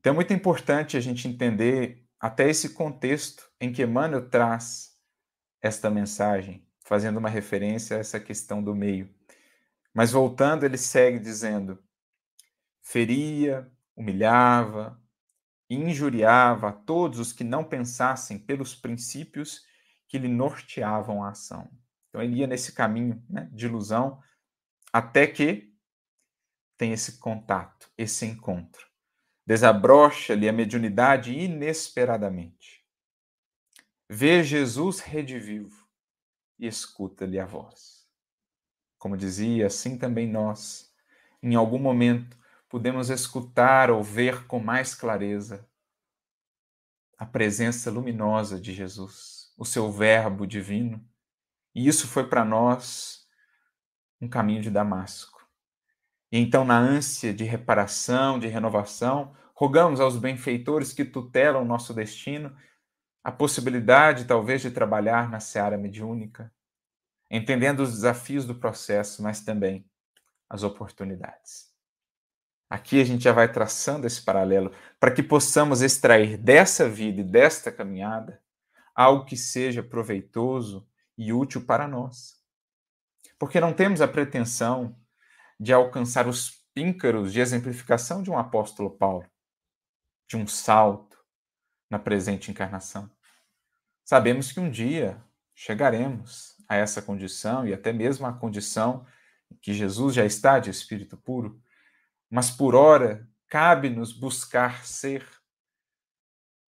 Então 0.00 0.12
é 0.12 0.16
muito 0.16 0.32
importante 0.32 0.96
a 0.96 1.00
gente 1.00 1.28
entender 1.28 2.04
até 2.18 2.48
esse 2.48 2.74
contexto 2.74 3.48
em 3.60 3.72
que 3.72 3.84
Emmanuel 3.84 4.28
traz 4.28 4.98
esta 5.62 5.88
mensagem, 5.88 6.66
fazendo 6.90 7.18
uma 7.18 7.28
referência 7.28 7.96
a 7.96 8.00
essa 8.00 8.18
questão 8.18 8.60
do 8.60 8.74
meio. 8.74 9.08
Mas 9.94 10.10
voltando, 10.10 10.64
ele 10.64 10.76
segue 10.76 11.20
dizendo: 11.20 11.78
feria, 12.82 13.70
humilhava, 13.94 15.00
injuriava 15.70 16.70
a 16.70 16.72
todos 16.72 17.20
os 17.20 17.32
que 17.32 17.44
não 17.44 17.62
pensassem 17.62 18.40
pelos 18.40 18.74
princípios 18.74 19.64
que 20.08 20.18
lhe 20.18 20.26
norteavam 20.26 21.22
a 21.22 21.28
ação. 21.30 21.70
Então 22.08 22.20
ele 22.20 22.38
ia 22.38 22.48
nesse 22.48 22.72
caminho 22.72 23.24
né, 23.30 23.48
de 23.52 23.66
ilusão 23.66 24.20
até 24.92 25.28
que 25.28 25.72
tem 26.76 26.92
esse 26.92 27.20
contato, 27.20 27.88
esse 27.96 28.26
encontro 28.26 28.90
desabrocha-lhe 29.46 30.48
a 30.48 30.52
mediunidade 30.52 31.32
inesperadamente. 31.32 32.84
Vê 34.08 34.44
Jesus 34.44 35.00
redivivo 35.00 35.79
e 36.60 36.66
escuta-lhe 36.66 37.40
a 37.40 37.46
voz. 37.46 38.06
Como 38.98 39.16
dizia, 39.16 39.66
assim 39.66 39.98
também 39.98 40.30
nós, 40.30 40.94
em 41.42 41.54
algum 41.56 41.78
momento, 41.78 42.38
podemos 42.68 43.10
escutar 43.10 43.90
ou 43.90 44.04
ver 44.04 44.46
com 44.46 44.60
mais 44.60 44.94
clareza 44.94 45.66
a 47.18 47.26
presença 47.26 47.90
luminosa 47.90 48.60
de 48.60 48.72
Jesus, 48.72 49.52
o 49.58 49.64
seu 49.64 49.90
Verbo 49.90 50.46
divino. 50.46 51.04
E 51.74 51.88
isso 51.88 52.06
foi 52.06 52.28
para 52.28 52.44
nós 52.44 53.26
um 54.20 54.28
caminho 54.28 54.62
de 54.62 54.70
Damasco. 54.70 55.48
E 56.30 56.38
então, 56.38 56.64
na 56.64 56.78
ânsia 56.78 57.32
de 57.34 57.44
reparação, 57.44 58.38
de 58.38 58.46
renovação, 58.46 59.34
Rogamos 59.60 60.00
aos 60.00 60.16
benfeitores 60.16 60.90
que 60.90 61.04
tutelam 61.04 61.66
nosso 61.66 61.92
destino 61.92 62.56
a 63.22 63.30
possibilidade, 63.30 64.24
talvez, 64.24 64.62
de 64.62 64.70
trabalhar 64.70 65.30
na 65.30 65.40
seara 65.40 65.76
mediúnica, 65.76 66.52
entendendo 67.30 67.80
os 67.80 67.92
desafios 67.92 68.46
do 68.46 68.54
processo, 68.54 69.22
mas 69.22 69.40
também 69.40 69.84
as 70.48 70.62
oportunidades. 70.62 71.70
Aqui 72.68 73.00
a 73.00 73.04
gente 73.04 73.24
já 73.24 73.32
vai 73.32 73.50
traçando 73.50 74.06
esse 74.06 74.22
paralelo 74.22 74.72
para 74.98 75.10
que 75.10 75.22
possamos 75.22 75.82
extrair 75.82 76.36
dessa 76.36 76.88
vida 76.88 77.20
e 77.20 77.24
desta 77.24 77.70
caminhada 77.72 78.40
algo 78.94 79.24
que 79.24 79.36
seja 79.36 79.82
proveitoso 79.82 80.88
e 81.18 81.32
útil 81.32 81.64
para 81.64 81.88
nós. 81.88 82.40
Porque 83.38 83.60
não 83.60 83.72
temos 83.72 84.00
a 84.00 84.08
pretensão 84.08 84.96
de 85.58 85.72
alcançar 85.72 86.28
os 86.28 86.64
píncaros 86.72 87.32
de 87.32 87.40
exemplificação 87.40 88.22
de 88.22 88.30
um 88.30 88.38
apóstolo 88.38 88.90
Paulo 88.90 89.26
de 90.28 90.36
um 90.36 90.46
salto 90.46 91.09
na 91.90 91.98
presente 91.98 92.52
encarnação. 92.52 93.10
Sabemos 94.04 94.52
que 94.52 94.60
um 94.60 94.70
dia 94.70 95.22
chegaremos 95.52 96.56
a 96.68 96.76
essa 96.76 97.02
condição 97.02 97.66
e 97.66 97.74
até 97.74 97.92
mesmo 97.92 98.26
a 98.26 98.32
condição 98.32 99.04
que 99.60 99.74
Jesus 99.74 100.14
já 100.14 100.24
está 100.24 100.60
de 100.60 100.70
espírito 100.70 101.16
puro, 101.16 101.60
mas 102.30 102.50
por 102.50 102.76
ora 102.76 103.28
cabe-nos 103.48 104.12
buscar 104.12 104.86
ser 104.86 105.28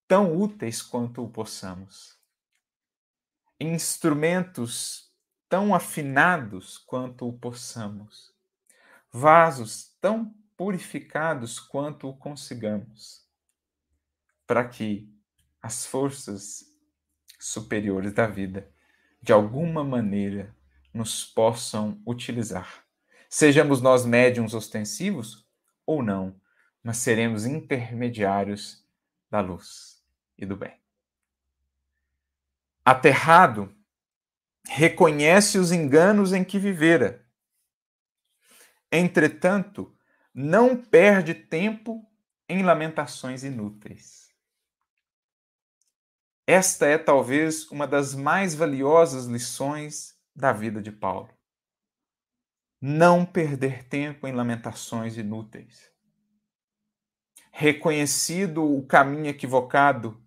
tão 0.05 0.37
úteis 0.37 0.81
quanto 0.81 1.23
o 1.23 1.29
possamos, 1.29 2.19
instrumentos 3.57 5.09
tão 5.47 5.73
afinados 5.73 6.77
quanto 6.77 7.27
o 7.27 7.39
possamos, 7.39 8.35
vasos 9.09 9.95
tão 10.01 10.35
purificados 10.57 11.59
quanto 11.59 12.09
o 12.09 12.17
consigamos 12.17 13.22
para 14.53 14.65
que 14.65 15.11
as 15.59 15.83
forças 15.83 16.63
superiores 17.39 18.13
da 18.13 18.27
vida, 18.27 18.71
de 19.19 19.33
alguma 19.33 19.83
maneira, 19.83 20.55
nos 20.93 21.25
possam 21.25 21.99
utilizar. 22.05 22.85
Sejamos 23.27 23.81
nós 23.81 24.05
médiums 24.05 24.53
ostensivos 24.53 25.49
ou 25.87 26.03
não, 26.03 26.39
mas 26.83 26.97
seremos 26.97 27.47
intermediários 27.47 28.87
da 29.27 29.41
luz 29.41 30.05
e 30.37 30.45
do 30.45 30.55
bem. 30.55 30.79
Aterrado, 32.85 33.75
reconhece 34.67 35.57
os 35.57 35.71
enganos 35.71 36.31
em 36.31 36.43
que 36.43 36.59
vivera. 36.59 37.25
Entretanto, 38.91 39.97
não 40.31 40.77
perde 40.77 41.33
tempo 41.33 42.07
em 42.47 42.61
lamentações 42.61 43.43
inúteis. 43.43 44.31
Esta 46.55 46.85
é 46.85 46.99
talvez 46.99 47.67
uma 47.71 47.87
das 47.87 48.13
mais 48.13 48.53
valiosas 48.53 49.25
lições 49.25 50.13
da 50.35 50.53
vida 50.53 50.83
de 50.83 50.91
Paulo. 50.91 51.31
Não 52.79 53.25
perder 53.25 53.83
tempo 53.85 54.27
em 54.27 54.33
lamentações 54.33 55.17
inúteis. 55.17 55.89
Reconhecido 57.51 58.63
o 58.63 58.85
caminho 58.85 59.29
equivocado, 59.29 60.23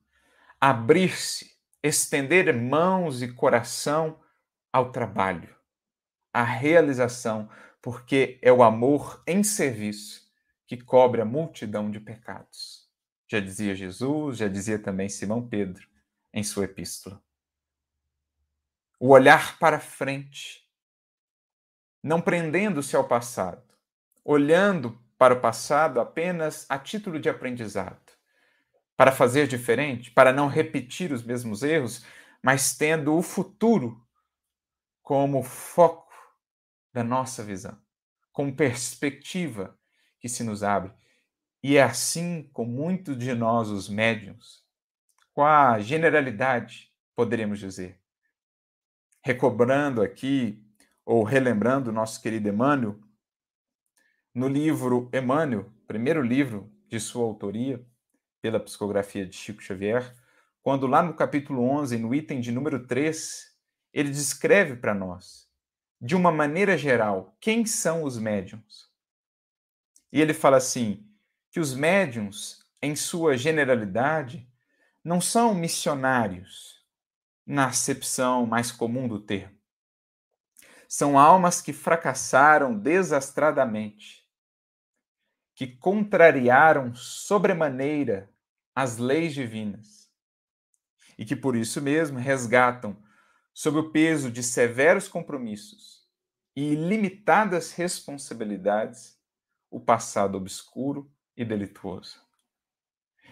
abrir-se, 0.60 1.48
estender 1.80 2.52
mãos 2.52 3.22
e 3.22 3.32
coração 3.32 4.18
ao 4.72 4.90
trabalho, 4.90 5.54
à 6.32 6.42
realização, 6.42 7.48
porque 7.80 8.40
é 8.42 8.50
o 8.50 8.64
amor 8.64 9.22
em 9.28 9.44
serviço 9.44 10.28
que 10.66 10.76
cobre 10.76 11.20
a 11.20 11.24
multidão 11.24 11.88
de 11.88 12.00
pecados. 12.00 12.90
Já 13.28 13.38
dizia 13.38 13.76
Jesus, 13.76 14.38
já 14.38 14.48
dizia 14.48 14.76
também 14.76 15.08
Simão 15.08 15.48
Pedro 15.48 15.94
em 16.36 16.44
sua 16.44 16.66
epístola. 16.66 17.22
O 19.00 19.08
olhar 19.08 19.58
para 19.58 19.80
frente, 19.80 20.70
não 22.02 22.20
prendendo-se 22.20 22.94
ao 22.94 23.08
passado, 23.08 23.64
olhando 24.22 25.02
para 25.16 25.32
o 25.32 25.40
passado 25.40 25.98
apenas 25.98 26.66
a 26.68 26.78
título 26.78 27.18
de 27.18 27.30
aprendizado, 27.30 28.12
para 28.98 29.12
fazer 29.12 29.46
diferente, 29.46 30.10
para 30.10 30.30
não 30.30 30.46
repetir 30.46 31.10
os 31.10 31.22
mesmos 31.22 31.62
erros, 31.62 32.04
mas 32.42 32.76
tendo 32.76 33.16
o 33.16 33.22
futuro 33.22 34.06
como 35.02 35.42
foco 35.42 36.12
da 36.92 37.02
nossa 37.02 37.42
visão, 37.42 37.80
como 38.30 38.54
perspectiva 38.54 39.78
que 40.20 40.28
se 40.28 40.44
nos 40.44 40.62
abre. 40.62 40.92
E 41.62 41.78
é 41.78 41.82
assim 41.82 42.50
com 42.52 42.66
muitos 42.66 43.16
de 43.16 43.34
nós, 43.34 43.70
os 43.70 43.88
médiums, 43.88 44.65
com 45.36 45.44
a 45.44 45.78
generalidade, 45.78 46.90
poderíamos 47.14 47.58
dizer. 47.58 48.00
Recobrando 49.22 50.00
aqui, 50.00 50.64
ou 51.04 51.22
relembrando 51.24 51.92
nosso 51.92 52.22
querido 52.22 52.48
Emmanuel, 52.48 52.98
no 54.34 54.48
livro 54.48 55.10
Emmanuel, 55.12 55.70
primeiro 55.86 56.22
livro 56.22 56.72
de 56.88 56.98
sua 56.98 57.22
autoria, 57.22 57.86
pela 58.40 58.58
psicografia 58.58 59.26
de 59.26 59.36
Chico 59.36 59.62
Xavier, 59.62 60.10
quando 60.62 60.86
lá 60.86 61.02
no 61.02 61.12
capítulo 61.12 61.62
11, 61.64 61.98
no 61.98 62.14
item 62.14 62.40
de 62.40 62.50
número 62.50 62.86
3, 62.86 63.54
ele 63.92 64.08
descreve 64.08 64.76
para 64.76 64.94
nós, 64.94 65.46
de 66.00 66.16
uma 66.16 66.32
maneira 66.32 66.78
geral, 66.78 67.36
quem 67.42 67.66
são 67.66 68.04
os 68.04 68.18
médiums. 68.18 68.90
E 70.10 70.18
ele 70.18 70.32
fala 70.32 70.56
assim: 70.56 71.06
que 71.50 71.60
os 71.60 71.74
médiums, 71.74 72.64
em 72.80 72.96
sua 72.96 73.36
generalidade, 73.36 74.50
não 75.06 75.20
são 75.20 75.54
missionários, 75.54 76.84
na 77.46 77.68
acepção 77.68 78.44
mais 78.44 78.72
comum 78.72 79.06
do 79.06 79.20
termo. 79.20 79.56
São 80.88 81.16
almas 81.16 81.62
que 81.62 81.72
fracassaram 81.72 82.76
desastradamente, 82.76 84.28
que 85.54 85.68
contrariaram 85.68 86.92
sobremaneira 86.92 88.34
as 88.74 88.98
leis 88.98 89.32
divinas 89.32 90.10
e 91.16 91.24
que 91.24 91.36
por 91.36 91.54
isso 91.54 91.80
mesmo 91.80 92.18
resgatam, 92.18 93.00
sob 93.54 93.78
o 93.78 93.92
peso 93.92 94.28
de 94.28 94.42
severos 94.42 95.06
compromissos 95.06 96.04
e 96.56 96.72
ilimitadas 96.72 97.70
responsabilidades, 97.70 99.16
o 99.70 99.78
passado 99.78 100.36
obscuro 100.36 101.08
e 101.36 101.44
delituoso. 101.44 102.25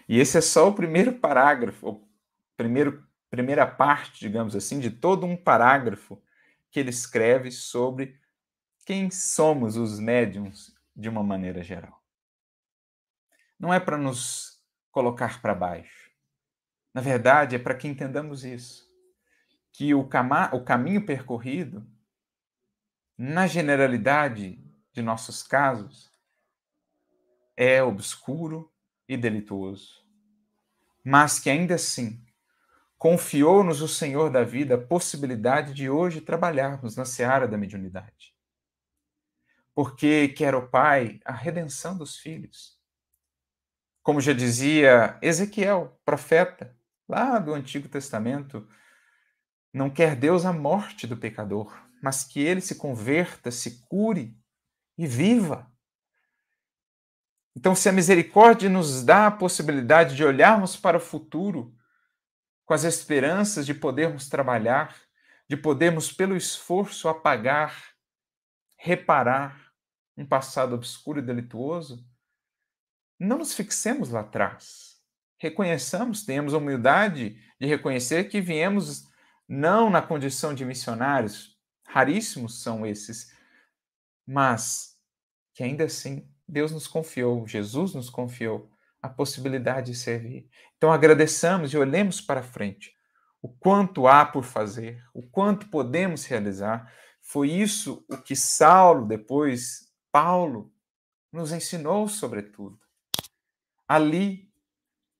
E 0.07 0.19
esse 0.19 0.37
é 0.37 0.41
só 0.41 0.69
o 0.69 0.75
primeiro 0.75 1.13
parágrafo, 1.13 1.89
o 1.89 2.07
primeiro, 2.55 3.07
primeira 3.29 3.65
parte, 3.65 4.19
digamos 4.19 4.55
assim, 4.55 4.79
de 4.79 4.91
todo 4.91 5.25
um 5.25 5.35
parágrafo 5.35 6.21
que 6.69 6.79
ele 6.79 6.89
escreve 6.89 7.51
sobre 7.51 8.19
quem 8.85 9.09
somos 9.09 9.77
os 9.77 9.99
médiums 9.99 10.75
de 10.95 11.09
uma 11.09 11.23
maneira 11.23 11.63
geral. 11.63 12.03
Não 13.59 13.73
é 13.73 13.79
para 13.79 13.97
nos 13.97 14.61
colocar 14.91 15.41
para 15.41 15.55
baixo. 15.55 16.11
Na 16.93 17.01
verdade, 17.01 17.55
é 17.55 17.59
para 17.59 17.75
que 17.75 17.87
entendamos 17.87 18.45
isso, 18.45 18.87
que 19.73 19.93
o, 19.93 20.07
cama, 20.07 20.53
o 20.53 20.63
caminho 20.63 21.05
percorrido, 21.05 21.85
na 23.17 23.47
generalidade 23.47 24.63
de 24.93 25.01
nossos 25.01 25.43
casos, 25.43 26.11
é 27.57 27.81
obscuro 27.81 28.71
e 29.07 29.15
delituoso, 29.15 30.03
mas 31.03 31.39
que 31.39 31.49
ainda 31.49 31.75
assim 31.75 32.25
confiou-nos 32.97 33.81
o 33.81 33.87
Senhor 33.87 34.29
da 34.29 34.43
vida 34.43 34.75
a 34.75 34.81
possibilidade 34.81 35.73
de 35.73 35.89
hoje 35.89 36.21
trabalharmos 36.21 36.95
na 36.95 37.05
seara 37.05 37.47
da 37.47 37.57
mediunidade. 37.57 38.33
Porque 39.73 40.29
quer 40.29 40.55
o 40.55 40.67
Pai 40.67 41.19
a 41.25 41.33
redenção 41.33 41.97
dos 41.97 42.17
filhos. 42.17 42.79
Como 44.01 44.21
já 44.21 44.33
dizia 44.33 45.19
Ezequiel, 45.21 45.99
profeta, 46.05 46.75
lá 47.07 47.37
do 47.39 47.53
Antigo 47.53 47.89
Testamento, 47.89 48.67
não 49.73 49.89
quer 49.89 50.15
Deus 50.15 50.45
a 50.45 50.53
morte 50.53 51.05
do 51.05 51.17
pecador, 51.17 51.75
mas 52.01 52.23
que 52.23 52.39
ele 52.39 52.61
se 52.61 52.75
converta, 52.75 53.51
se 53.51 53.85
cure 53.87 54.39
e 54.97 55.05
viva. 55.05 55.69
Então, 57.55 57.73
se 57.73 57.87
a 57.87 57.91
misericórdia 57.91 58.69
nos 58.69 59.03
dá 59.03 59.27
a 59.27 59.31
possibilidade 59.31 60.15
de 60.15 60.23
olharmos 60.23 60.75
para 60.75 60.97
o 60.97 61.01
futuro 61.01 61.73
com 62.65 62.73
as 62.73 62.83
esperanças 62.83 63.65
de 63.65 63.73
podermos 63.73 64.27
trabalhar, 64.27 64.95
de 65.47 65.55
podermos, 65.55 66.11
pelo 66.11 66.35
esforço, 66.35 67.07
apagar, 67.07 67.93
reparar 68.75 69.71
um 70.17 70.25
passado 70.25 70.75
obscuro 70.75 71.19
e 71.19 71.21
delituoso, 71.21 72.05
não 73.17 73.37
nos 73.37 73.53
fixemos 73.53 74.09
lá 74.09 74.21
atrás. 74.21 74.95
Reconheçamos, 75.37 76.25
tenhamos 76.25 76.53
a 76.53 76.57
humildade 76.57 77.39
de 77.59 77.67
reconhecer 77.67 78.25
que 78.25 78.41
viemos 78.41 79.07
não 79.47 79.89
na 79.89 80.01
condição 80.01 80.53
de 80.53 80.65
missionários, 80.65 81.57
raríssimos 81.87 82.61
são 82.61 82.85
esses, 82.85 83.31
mas 84.25 84.97
que 85.53 85.63
ainda 85.63 85.85
assim 85.85 86.27
Deus 86.47 86.71
nos 86.71 86.87
confiou, 86.87 87.47
Jesus 87.47 87.93
nos 87.93 88.09
confiou 88.09 88.69
a 89.01 89.09
possibilidade 89.09 89.91
de 89.91 89.97
servir. 89.97 90.49
Então 90.77 90.91
agradeçamos 90.91 91.73
e 91.73 91.77
olhemos 91.77 92.21
para 92.21 92.43
frente. 92.43 92.93
O 93.41 93.49
quanto 93.49 94.07
há 94.07 94.25
por 94.25 94.43
fazer, 94.43 95.03
o 95.13 95.21
quanto 95.21 95.69
podemos 95.69 96.25
realizar. 96.25 96.91
Foi 97.21 97.49
isso 97.49 98.05
o 98.09 98.17
que 98.17 98.35
Saulo, 98.35 99.07
depois 99.07 99.91
Paulo, 100.11 100.71
nos 101.31 101.51
ensinou, 101.51 102.07
sobretudo. 102.07 102.79
Ali, 103.87 104.51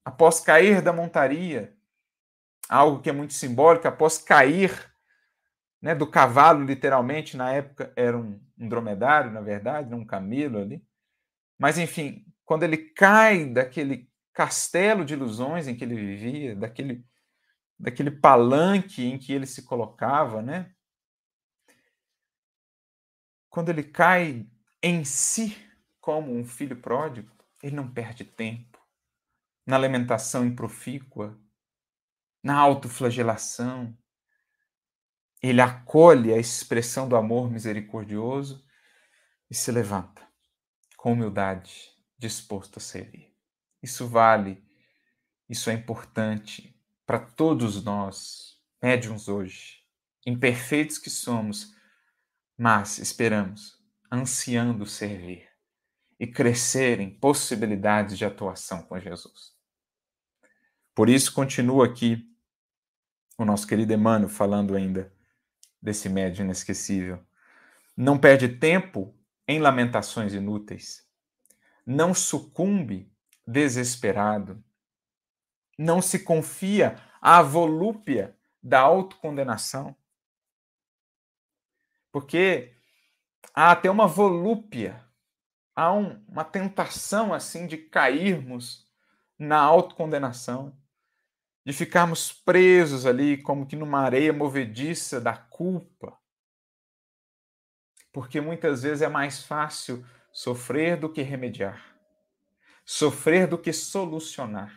após 0.03 0.39
cair 0.39 0.81
da 0.81 0.93
montaria, 0.93 1.75
algo 2.69 3.01
que 3.01 3.09
é 3.09 3.13
muito 3.13 3.33
simbólico, 3.33 3.87
após 3.87 4.17
cair 4.17 4.91
né, 5.81 5.93
do 5.93 6.07
cavalo, 6.07 6.63
literalmente, 6.63 7.37
na 7.37 7.51
época 7.51 7.93
era 7.95 8.17
um, 8.17 8.39
um 8.57 8.67
dromedário, 8.67 9.31
na 9.31 9.41
verdade, 9.41 9.93
um 9.93 10.05
camelo 10.05 10.59
ali. 10.59 10.83
Mas, 11.57 11.77
enfim, 11.77 12.25
quando 12.43 12.63
ele 12.63 12.77
cai 12.77 13.45
daquele 13.45 14.09
castelo 14.33 15.05
de 15.05 15.13
ilusões 15.13 15.67
em 15.67 15.75
que 15.75 15.83
ele 15.83 15.95
vivia, 15.95 16.55
daquele, 16.55 17.05
daquele 17.79 18.11
palanque 18.11 19.03
em 19.05 19.17
que 19.17 19.31
ele 19.31 19.45
se 19.45 19.63
colocava, 19.63 20.41
né? 20.41 20.73
Quando 23.49 23.69
ele 23.69 23.83
cai 23.83 24.45
em 24.83 25.05
si 25.05 25.57
como 26.01 26.35
um 26.35 26.43
filho 26.43 26.79
pródigo, 26.81 27.31
ele 27.63 27.75
não 27.75 27.91
perde 27.91 28.25
tempo 28.25 28.77
na 29.65 29.77
lamentação 29.77 30.45
improfícua, 30.45 31.39
na 32.43 32.55
autoflagelação. 32.57 33.97
Ele 35.41 35.61
acolhe 35.61 36.33
a 36.33 36.37
expressão 36.37 37.07
do 37.07 37.15
amor 37.15 37.49
misericordioso 37.49 38.63
e 39.49 39.55
se 39.55 39.71
levanta 39.71 40.24
com 41.05 41.13
humildade, 41.13 41.93
disposto 42.17 42.77
a 42.77 42.79
servir. 42.79 43.31
Isso 43.79 44.07
vale, 44.07 44.65
isso 45.47 45.69
é 45.69 45.73
importante 45.73 46.75
para 47.05 47.19
todos 47.19 47.83
nós, 47.83 48.59
médiums 48.81 49.27
hoje, 49.27 49.83
imperfeitos 50.25 50.97
que 50.97 51.11
somos, 51.11 51.75
mas 52.57 52.97
esperamos, 52.97 53.79
ansiando 54.11 54.83
servir 54.87 55.47
e 56.19 56.25
crescer 56.25 56.99
em 56.99 57.11
possibilidades 57.11 58.17
de 58.17 58.25
atuação 58.25 58.81
com 58.81 58.99
Jesus. 58.99 59.53
Por 60.95 61.07
isso, 61.07 61.31
continua 61.31 61.85
aqui 61.85 62.27
o 63.37 63.45
nosso 63.45 63.67
querido 63.67 63.93
Emmanuel 63.93 64.27
falando 64.27 64.75
ainda 64.75 65.13
desse 65.79 66.09
médium 66.09 66.45
inesquecível. 66.45 67.23
Não 67.95 68.17
perde 68.17 68.49
tempo 68.49 69.15
em 69.47 69.59
lamentações 69.59 70.33
inúteis. 70.33 71.07
Não 71.85 72.13
sucumbe 72.13 73.11
desesperado. 73.45 74.63
Não 75.77 76.01
se 76.01 76.19
confia 76.19 76.99
à 77.21 77.41
volúpia 77.41 78.35
da 78.61 78.79
autocondenação. 78.79 79.95
Porque 82.11 82.73
há 83.53 83.71
até 83.71 83.89
uma 83.91 84.07
volúpia, 84.07 85.05
há 85.75 85.93
um, 85.93 86.23
uma 86.27 86.43
tentação 86.43 87.33
assim 87.33 87.67
de 87.67 87.77
cairmos 87.77 88.89
na 89.37 89.59
autocondenação, 89.59 90.75
de 91.65 91.73
ficarmos 91.73 92.31
presos 92.31 93.05
ali 93.05 93.41
como 93.41 93.65
que 93.65 93.75
numa 93.75 93.99
areia 93.99 94.31
movediça 94.31 95.19
da 95.19 95.35
culpa 95.35 96.17
porque 98.15 98.39
muitas 98.39 98.83
vezes 98.83 99.01
é 99.01 99.09
mais 99.09 99.43
fácil 99.43 100.05
sofrer 100.31 100.95
do 100.95 101.11
que 101.11 101.21
remediar, 101.21 101.97
sofrer 102.85 103.45
do 103.45 103.57
que 103.57 103.73
solucionar. 103.73 104.73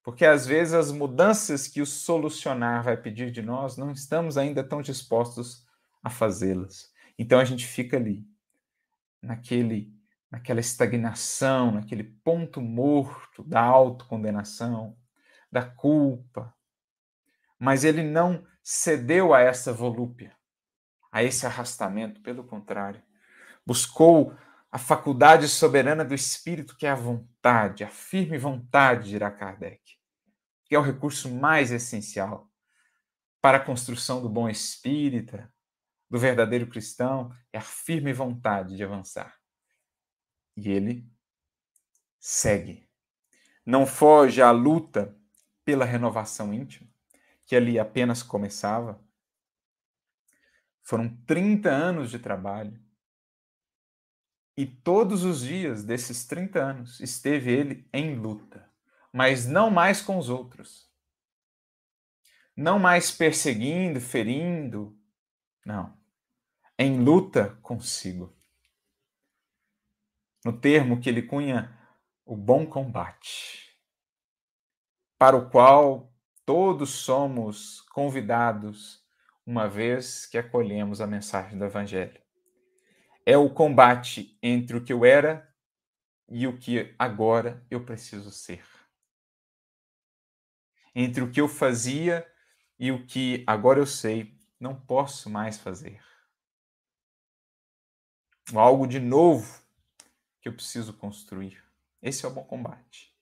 Porque 0.00 0.24
às 0.24 0.46
vezes 0.46 0.74
as 0.74 0.92
mudanças 0.92 1.66
que 1.66 1.82
o 1.82 1.86
solucionar 1.86 2.84
vai 2.84 2.96
pedir 2.96 3.32
de 3.32 3.42
nós, 3.42 3.76
não 3.76 3.90
estamos 3.90 4.38
ainda 4.38 4.62
tão 4.62 4.80
dispostos 4.80 5.66
a 6.04 6.08
fazê-las. 6.08 6.92
Então 7.18 7.40
a 7.40 7.44
gente 7.44 7.66
fica 7.66 7.96
ali, 7.96 8.24
naquele, 9.20 9.92
naquela 10.30 10.60
estagnação, 10.60 11.72
naquele 11.72 12.04
ponto 12.04 12.60
morto 12.60 13.42
da 13.42 13.60
autocondenação, 13.60 14.96
da 15.50 15.64
culpa. 15.64 16.54
Mas 17.58 17.82
ele 17.82 18.04
não 18.04 18.46
cedeu 18.62 19.34
a 19.34 19.40
essa 19.40 19.72
volúpia 19.72 20.36
a 21.16 21.22
esse 21.22 21.46
arrastamento, 21.46 22.20
pelo 22.20 22.44
contrário, 22.44 23.02
buscou 23.64 24.36
a 24.70 24.76
faculdade 24.76 25.48
soberana 25.48 26.04
do 26.04 26.14
espírito, 26.14 26.76
que 26.76 26.86
é 26.86 26.90
a 26.90 26.94
vontade, 26.94 27.82
a 27.82 27.88
firme 27.88 28.36
vontade, 28.36 29.08
dirá 29.08 29.30
Kardec, 29.30 29.80
que 30.66 30.74
é 30.74 30.78
o 30.78 30.82
recurso 30.82 31.30
mais 31.30 31.72
essencial 31.72 32.52
para 33.40 33.56
a 33.56 33.64
construção 33.64 34.20
do 34.20 34.28
bom 34.28 34.46
espírita, 34.46 35.50
do 36.10 36.18
verdadeiro 36.18 36.66
cristão, 36.66 37.34
é 37.50 37.56
a 37.56 37.62
firme 37.62 38.12
vontade 38.12 38.76
de 38.76 38.84
avançar. 38.84 39.38
E 40.54 40.68
ele 40.68 41.10
segue. 42.20 42.86
Não 43.64 43.86
foge 43.86 44.42
à 44.42 44.50
luta 44.50 45.16
pela 45.64 45.86
renovação 45.86 46.52
íntima, 46.52 46.90
que 47.46 47.56
ali 47.56 47.78
apenas 47.78 48.22
começava, 48.22 49.02
foram 50.86 51.08
30 51.26 51.68
anos 51.68 52.10
de 52.12 52.18
trabalho. 52.18 52.80
E 54.56 54.64
todos 54.64 55.24
os 55.24 55.40
dias 55.40 55.82
desses 55.82 56.24
30 56.26 56.62
anos 56.62 57.00
esteve 57.00 57.52
ele 57.52 57.88
em 57.92 58.14
luta, 58.14 58.72
mas 59.12 59.46
não 59.46 59.68
mais 59.68 60.00
com 60.00 60.16
os 60.16 60.30
outros. 60.30 60.86
não 62.56 62.78
mais 62.78 63.10
perseguindo, 63.10 64.00
ferindo, 64.00 64.98
não, 65.62 65.94
em 66.78 67.04
luta 67.04 67.58
consigo. 67.60 68.34
No 70.42 70.58
termo 70.58 70.98
que 70.98 71.10
ele 71.10 71.20
cunha, 71.20 71.78
o 72.24 72.34
bom 72.34 72.66
combate, 72.66 73.78
para 75.18 75.36
o 75.36 75.50
qual 75.50 76.10
todos 76.46 76.90
somos 76.90 77.82
convidados 77.92 79.05
uma 79.46 79.68
vez 79.68 80.26
que 80.26 80.36
acolhemos 80.36 81.00
a 81.00 81.06
mensagem 81.06 81.56
do 81.56 81.64
Evangelho. 81.64 82.20
É 83.24 83.38
o 83.38 83.48
combate 83.48 84.36
entre 84.42 84.76
o 84.76 84.84
que 84.84 84.92
eu 84.92 85.04
era 85.04 85.48
e 86.28 86.46
o 86.48 86.58
que 86.58 86.94
agora 86.98 87.64
eu 87.70 87.84
preciso 87.84 88.32
ser. 88.32 88.64
Entre 90.92 91.22
o 91.22 91.30
que 91.30 91.40
eu 91.40 91.46
fazia 91.46 92.26
e 92.78 92.90
o 92.90 93.06
que 93.06 93.44
agora 93.46 93.78
eu 93.78 93.86
sei 93.86 94.36
não 94.58 94.74
posso 94.74 95.30
mais 95.30 95.58
fazer. 95.58 96.02
Algo 98.54 98.86
de 98.86 98.98
novo 98.98 99.62
que 100.40 100.48
eu 100.48 100.54
preciso 100.54 100.92
construir. 100.92 101.62
Esse 102.02 102.24
é 102.24 102.28
o 102.28 102.32
bom 102.32 102.44
combate. 102.44 103.14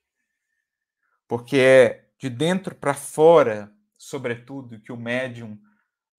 Porque 1.27 1.57
é 1.57 2.11
de 2.19 2.31
dentro 2.31 2.75
para 2.75 2.95
fora, 2.95 3.75
sobretudo, 3.97 4.81
que 4.81 4.93
o 4.93 4.97
médium 4.97 5.59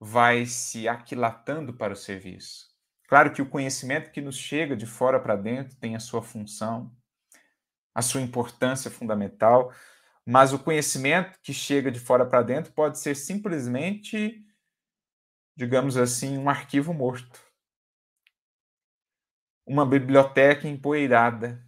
vai 0.05 0.45
se 0.45 0.87
aquilatando 0.87 1.73
para 1.73 1.93
o 1.93 1.95
serviço. 1.95 2.69
Claro 3.07 3.33
que 3.33 3.41
o 3.41 3.49
conhecimento 3.49 4.11
que 4.11 4.21
nos 4.21 4.37
chega 4.37 4.75
de 4.75 4.85
fora 4.85 5.19
para 5.19 5.35
dentro 5.35 5.75
tem 5.77 5.95
a 5.95 5.99
sua 5.99 6.21
função, 6.21 6.95
a 7.93 8.03
sua 8.03 8.21
importância 8.21 8.91
fundamental, 8.91 9.73
mas 10.23 10.53
o 10.53 10.59
conhecimento 10.59 11.39
que 11.41 11.51
chega 11.51 11.91
de 11.91 11.99
fora 11.99 12.23
para 12.23 12.43
dentro 12.43 12.71
pode 12.71 12.99
ser 12.99 13.15
simplesmente, 13.15 14.45
digamos 15.55 15.97
assim, 15.97 16.37
um 16.37 16.49
arquivo 16.49 16.93
morto. 16.93 17.41
Uma 19.65 19.87
biblioteca 19.87 20.67
empoeirada 20.67 21.65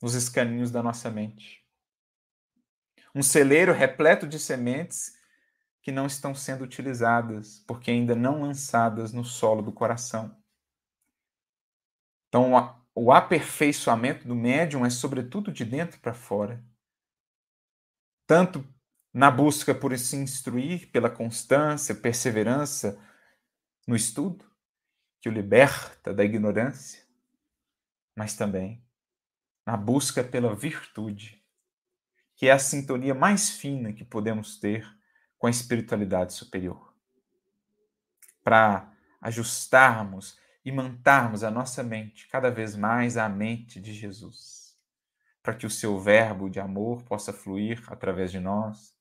nos 0.00 0.14
escaninhos 0.14 0.70
da 0.70 0.80
nossa 0.80 1.10
mente. 1.10 1.66
Um 3.12 3.22
celeiro 3.22 3.72
repleto 3.72 4.28
de 4.28 4.38
sementes 4.38 5.20
que 5.82 5.90
não 5.90 6.06
estão 6.06 6.34
sendo 6.34 6.62
utilizadas, 6.62 7.58
porque 7.66 7.90
ainda 7.90 8.14
não 8.14 8.42
lançadas 8.42 9.12
no 9.12 9.24
solo 9.24 9.60
do 9.60 9.72
coração. 9.72 10.40
Então, 12.28 12.52
o 12.94 13.12
aperfeiçoamento 13.12 14.26
do 14.26 14.34
médium 14.34 14.86
é 14.86 14.90
sobretudo 14.90 15.52
de 15.52 15.64
dentro 15.64 16.00
para 16.00 16.14
fora. 16.14 16.64
Tanto 18.26 18.66
na 19.12 19.30
busca 19.30 19.74
por 19.74 19.96
se 19.98 20.16
instruir 20.16 20.90
pela 20.90 21.10
constância, 21.10 21.94
perseverança 21.94 22.98
no 23.86 23.96
estudo, 23.96 24.50
que 25.20 25.28
o 25.28 25.32
liberta 25.32 26.14
da 26.14 26.24
ignorância, 26.24 27.04
mas 28.16 28.36
também 28.36 28.82
na 29.66 29.76
busca 29.76 30.24
pela 30.24 30.54
virtude, 30.54 31.44
que 32.36 32.46
é 32.46 32.52
a 32.52 32.58
sintonia 32.58 33.14
mais 33.14 33.50
fina 33.50 33.92
que 33.92 34.04
podemos 34.04 34.58
ter 34.58 35.01
com 35.42 35.48
a 35.48 35.50
espiritualidade 35.50 36.34
superior. 36.34 36.94
Para 38.44 38.92
ajustarmos 39.20 40.38
e 40.64 40.70
mantarmos 40.70 41.42
a 41.42 41.50
nossa 41.50 41.82
mente 41.82 42.28
cada 42.28 42.48
vez 42.48 42.76
mais 42.76 43.16
à 43.16 43.28
mente 43.28 43.80
de 43.80 43.92
Jesus, 43.92 44.78
para 45.42 45.52
que 45.52 45.66
o 45.66 45.70
seu 45.70 45.98
verbo 45.98 46.48
de 46.48 46.60
amor 46.60 47.02
possa 47.02 47.32
fluir 47.32 47.82
através 47.88 48.30
de 48.30 48.38
nós, 48.38 48.94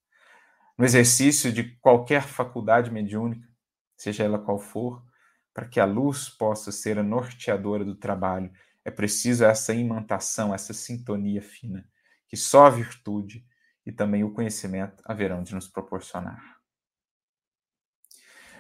no 0.76 0.84
exercício 0.84 1.54
de 1.54 1.76
qualquer 1.76 2.24
faculdade 2.24 2.90
mediúnica, 2.90 3.48
seja 3.96 4.24
ela 4.24 4.40
qual 4.40 4.58
for, 4.58 5.06
para 5.54 5.68
que 5.68 5.80
a 5.80 5.86
luz 5.86 6.28
possa 6.28 6.72
ser 6.72 6.98
a 6.98 7.04
norteadora 7.04 7.86
do 7.86 7.94
trabalho, 7.94 8.52
é 8.84 8.90
preciso 8.90 9.46
essa 9.46 9.76
imantação, 9.76 10.56
essa 10.56 10.74
sintonia 10.74 11.44
fina, 11.44 11.88
que 12.28 12.36
só 12.36 12.66
a 12.66 12.72
virtude 12.72 13.46
e 13.86 13.92
também 13.92 14.24
o 14.24 14.34
conhecimento 14.34 15.02
haverão 15.06 15.44
de 15.44 15.56
nos 15.56 15.68
proporcionar. 15.68 16.60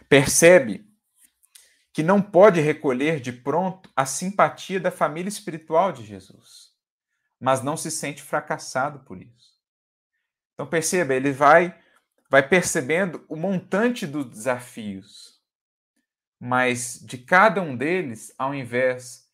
Percebe 0.10 0.90
que 1.94 2.04
não 2.04 2.22
pode 2.22 2.60
recolher 2.60 3.20
de 3.20 3.32
pronto 3.32 3.90
a 3.96 4.06
simpatia 4.06 4.80
da 4.80 4.92
família 4.92 5.30
espiritual 5.30 5.92
de 5.92 6.06
Jesus, 6.06 6.72
mas 7.40 7.62
não 7.62 7.76
se 7.76 7.92
sente 7.92 8.22
fracassado 8.22 9.00
por 9.00 9.22
isso. 9.22 9.60
Então 10.54 10.68
perceba, 10.68 11.14
ele 11.14 11.32
vai 11.32 11.80
vai 12.30 12.48
percebendo 12.48 13.26
o 13.28 13.36
montante 13.36 14.08
dos 14.08 14.26
desafios, 14.26 15.42
mas 16.40 16.98
de 17.04 17.18
cada 17.18 17.62
um 17.62 17.76
deles, 17.76 18.34
ao 18.38 18.56
invés 18.56 19.30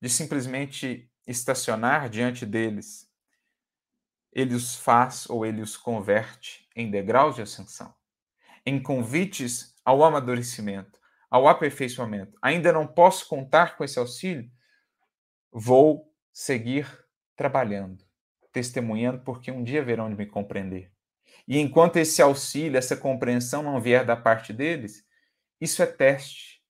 de 0.00 0.08
simplesmente 0.08 1.10
estacionar 1.26 2.08
diante 2.08 2.46
deles 2.46 3.07
ele 4.38 4.54
os 4.54 4.76
faz 4.76 5.28
ou 5.28 5.44
ele 5.44 5.60
os 5.60 5.76
converte 5.76 6.68
em 6.76 6.88
degraus 6.88 7.34
de 7.34 7.42
ascensão, 7.42 7.92
em 8.64 8.80
convites 8.80 9.74
ao 9.84 10.04
amadurecimento, 10.04 10.96
ao 11.28 11.48
aperfeiçoamento. 11.48 12.38
Ainda 12.40 12.72
não 12.72 12.86
posso 12.86 13.26
contar 13.26 13.76
com 13.76 13.82
esse 13.82 13.98
auxílio? 13.98 14.48
Vou 15.50 16.14
seguir 16.32 16.86
trabalhando, 17.34 18.04
testemunhando, 18.52 19.24
porque 19.24 19.50
um 19.50 19.64
dia 19.64 19.82
verão 19.82 20.08
de 20.08 20.14
me 20.14 20.24
compreender. 20.24 20.92
E 21.46 21.58
enquanto 21.58 21.96
esse 21.96 22.22
auxílio, 22.22 22.78
essa 22.78 22.96
compreensão 22.96 23.60
não 23.60 23.80
vier 23.80 24.04
da 24.04 24.16
parte 24.16 24.52
deles, 24.52 25.04
isso 25.60 25.82
é 25.82 25.86
teste, 25.86 26.62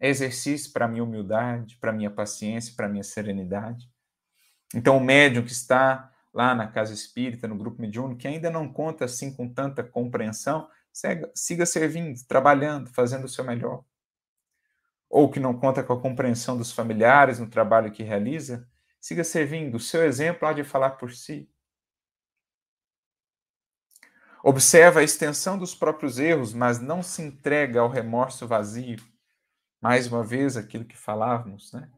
é 0.00 0.08
exercício 0.08 0.72
para 0.72 0.88
minha 0.88 1.04
humildade, 1.04 1.76
para 1.76 1.92
minha 1.92 2.10
paciência, 2.10 2.72
para 2.74 2.88
minha 2.88 3.04
serenidade. 3.04 3.90
Então, 4.74 4.96
o 4.96 5.04
médium 5.04 5.44
que 5.44 5.52
está 5.52 6.09
lá 6.32 6.54
na 6.54 6.66
casa 6.68 6.94
espírita, 6.94 7.48
no 7.48 7.56
grupo 7.56 7.80
mediúnico, 7.80 8.20
que 8.20 8.28
ainda 8.28 8.50
não 8.50 8.72
conta 8.72 9.04
assim 9.04 9.34
com 9.34 9.48
tanta 9.52 9.82
compreensão, 9.82 10.68
siga, 10.92 11.30
siga 11.34 11.66
servindo, 11.66 12.24
trabalhando, 12.26 12.90
fazendo 12.90 13.24
o 13.24 13.28
seu 13.28 13.44
melhor. 13.44 13.84
Ou 15.08 15.30
que 15.30 15.40
não 15.40 15.58
conta 15.58 15.82
com 15.82 15.92
a 15.92 16.00
compreensão 16.00 16.56
dos 16.56 16.70
familiares 16.72 17.38
no 17.38 17.48
trabalho 17.48 17.90
que 17.90 18.02
realiza, 18.02 18.68
siga 19.00 19.24
servindo. 19.24 19.76
O 19.76 19.80
seu 19.80 20.04
exemplo 20.04 20.46
há 20.46 20.52
de 20.52 20.62
falar 20.62 20.90
por 20.90 21.12
si. 21.12 21.50
Observa 24.42 25.00
a 25.00 25.02
extensão 25.02 25.58
dos 25.58 25.74
próprios 25.74 26.18
erros, 26.18 26.54
mas 26.54 26.80
não 26.80 27.02
se 27.02 27.20
entrega 27.20 27.80
ao 27.80 27.90
remorso 27.90 28.46
vazio. 28.46 28.98
Mais 29.80 30.06
uma 30.06 30.22
vez, 30.22 30.56
aquilo 30.56 30.84
que 30.84 30.96
falávamos, 30.96 31.72
né? 31.72 31.90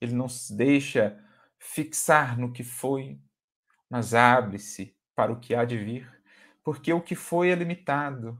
Ele 0.00 0.12
não 0.12 0.28
se 0.28 0.54
deixa 0.54 1.18
fixar 1.58 2.38
no 2.38 2.52
que 2.52 2.64
foi, 2.64 3.18
mas 3.94 4.12
abre-se 4.12 4.92
para 5.14 5.30
o 5.30 5.38
que 5.38 5.54
há 5.54 5.64
de 5.64 5.78
vir, 5.78 6.20
porque 6.64 6.92
o 6.92 7.00
que 7.00 7.14
foi 7.14 7.50
é 7.50 7.54
limitado. 7.54 8.36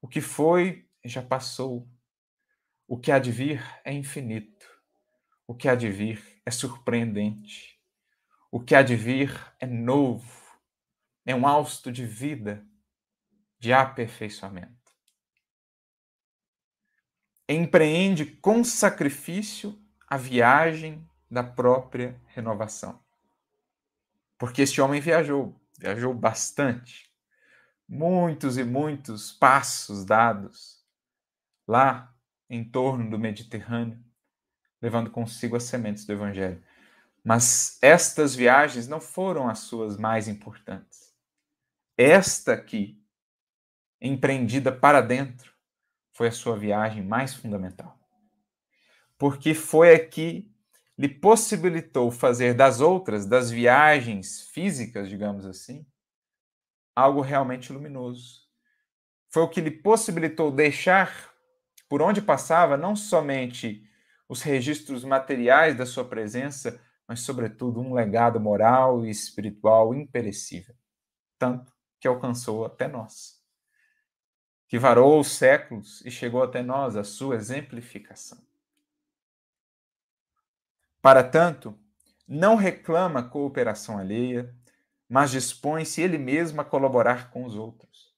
O 0.00 0.08
que 0.08 0.22
foi 0.22 0.88
já 1.04 1.20
passou. 1.20 1.86
O 2.88 2.98
que 2.98 3.12
há 3.12 3.18
de 3.18 3.30
vir 3.30 3.62
é 3.84 3.92
infinito. 3.92 4.66
O 5.46 5.54
que 5.54 5.68
há 5.68 5.74
de 5.74 5.90
vir 5.90 6.40
é 6.46 6.50
surpreendente. 6.50 7.78
O 8.50 8.58
que 8.58 8.74
há 8.74 8.80
de 8.80 8.96
vir 8.96 9.38
é 9.60 9.66
novo. 9.66 10.58
É 11.26 11.34
um 11.34 11.46
hausto 11.46 11.92
de 11.92 12.06
vida, 12.06 12.66
de 13.58 13.70
aperfeiçoamento. 13.70 14.90
Empreende 17.46 18.24
com 18.24 18.64
sacrifício 18.64 19.78
a 20.08 20.16
viagem 20.16 21.06
da 21.30 21.44
própria 21.44 22.18
renovação. 22.28 23.03
Porque 24.38 24.62
este 24.62 24.80
homem 24.80 25.00
viajou, 25.00 25.58
viajou 25.78 26.12
bastante. 26.12 27.10
Muitos 27.88 28.56
e 28.56 28.64
muitos 28.64 29.32
passos 29.32 30.04
dados 30.04 30.84
lá 31.66 32.14
em 32.48 32.64
torno 32.64 33.10
do 33.10 33.18
Mediterrâneo, 33.18 34.02
levando 34.80 35.10
consigo 35.10 35.56
as 35.56 35.64
sementes 35.64 36.04
do 36.04 36.12
Evangelho. 36.12 36.62
Mas 37.22 37.78
estas 37.80 38.34
viagens 38.34 38.86
não 38.86 39.00
foram 39.00 39.48
as 39.48 39.60
suas 39.60 39.96
mais 39.96 40.28
importantes. 40.28 41.14
Esta 41.96 42.52
aqui, 42.52 43.02
empreendida 44.00 44.70
para 44.70 45.00
dentro, 45.00 45.54
foi 46.12 46.28
a 46.28 46.32
sua 46.32 46.56
viagem 46.56 47.02
mais 47.02 47.34
fundamental. 47.34 47.98
Porque 49.16 49.54
foi 49.54 49.94
aqui 49.94 50.53
lhe 50.98 51.08
possibilitou 51.08 52.10
fazer 52.10 52.54
das 52.54 52.80
outras, 52.80 53.26
das 53.26 53.50
viagens 53.50 54.42
físicas, 54.52 55.08
digamos 55.08 55.46
assim, 55.46 55.86
algo 56.94 57.20
realmente 57.20 57.72
luminoso. 57.72 58.42
Foi 59.30 59.42
o 59.42 59.48
que 59.48 59.60
lhe 59.60 59.70
possibilitou 59.70 60.50
deixar 60.50 61.32
por 61.88 62.02
onde 62.02 62.22
passava 62.22 62.76
não 62.76 62.96
somente 62.96 63.88
os 64.28 64.42
registros 64.42 65.04
materiais 65.04 65.76
da 65.76 65.86
sua 65.86 66.04
presença, 66.04 66.80
mas, 67.06 67.20
sobretudo, 67.20 67.80
um 67.80 67.94
legado 67.94 68.40
moral 68.40 69.04
e 69.04 69.10
espiritual 69.10 69.94
imperecível, 69.94 70.74
tanto 71.38 71.72
que 72.00 72.08
alcançou 72.08 72.64
até 72.64 72.88
nós. 72.88 73.40
que 74.68 74.78
varou 74.78 75.20
os 75.20 75.28
séculos 75.28 76.04
e 76.04 76.10
chegou 76.10 76.42
até 76.42 76.62
nós, 76.62 76.96
a 76.96 77.04
sua 77.04 77.36
exemplificação. 77.36 78.38
Para 81.04 81.22
tanto, 81.22 81.78
não 82.26 82.56
reclama 82.56 83.28
cooperação 83.28 83.98
alheia, 83.98 84.56
mas 85.06 85.30
dispõe-se 85.30 86.00
ele 86.00 86.16
mesmo 86.16 86.62
a 86.62 86.64
colaborar 86.64 87.30
com 87.30 87.44
os 87.44 87.56
outros. 87.56 88.16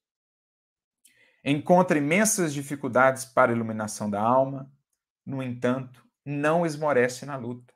Encontra 1.45 1.99
imensas 1.99 2.55
dificuldades 2.55 3.25
para 3.25 3.51
a 3.51 3.55
iluminação 3.57 4.09
da 4.09 4.23
alma, 4.23 4.73
no 5.27 5.43
entanto, 5.43 6.07
não 6.25 6.65
esmorece 6.65 7.27
na 7.27 7.37
luta. 7.37 7.75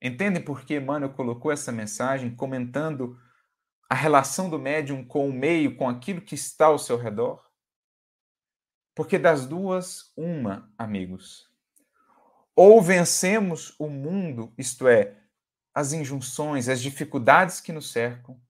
Entendem 0.00 0.40
por 0.40 0.64
que 0.64 0.76
Emmanuel 0.76 1.12
colocou 1.12 1.50
essa 1.50 1.72
mensagem 1.72 2.36
comentando 2.36 3.18
a 3.90 3.94
relação 3.96 4.48
do 4.48 4.56
médium 4.56 5.04
com 5.04 5.28
o 5.28 5.32
meio, 5.32 5.76
com 5.76 5.88
aquilo 5.88 6.20
que 6.20 6.36
está 6.36 6.66
ao 6.66 6.78
seu 6.78 6.96
redor? 6.96 7.44
Porque 8.94 9.18
das 9.18 9.48
duas, 9.48 10.12
uma, 10.16 10.72
amigos. 10.78 11.51
Ou 12.54 12.82
vencemos 12.82 13.74
o 13.78 13.88
mundo, 13.88 14.52
isto 14.58 14.86
é, 14.86 15.16
as 15.74 15.92
injunções, 15.92 16.68
as 16.68 16.82
dificuldades 16.82 17.60
que 17.60 17.72
nos 17.72 17.90
cercam, 17.90 18.40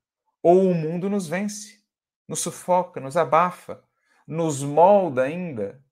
ou 0.42 0.68
o 0.68 0.74
mundo 0.74 1.08
nos 1.08 1.26
vence, 1.28 1.84
nos 2.26 2.40
sufoca, 2.40 3.00
nos 3.00 3.16
abafa, 3.16 3.82
nos 4.26 4.62
molda 4.62 5.22
ainda 5.22 5.84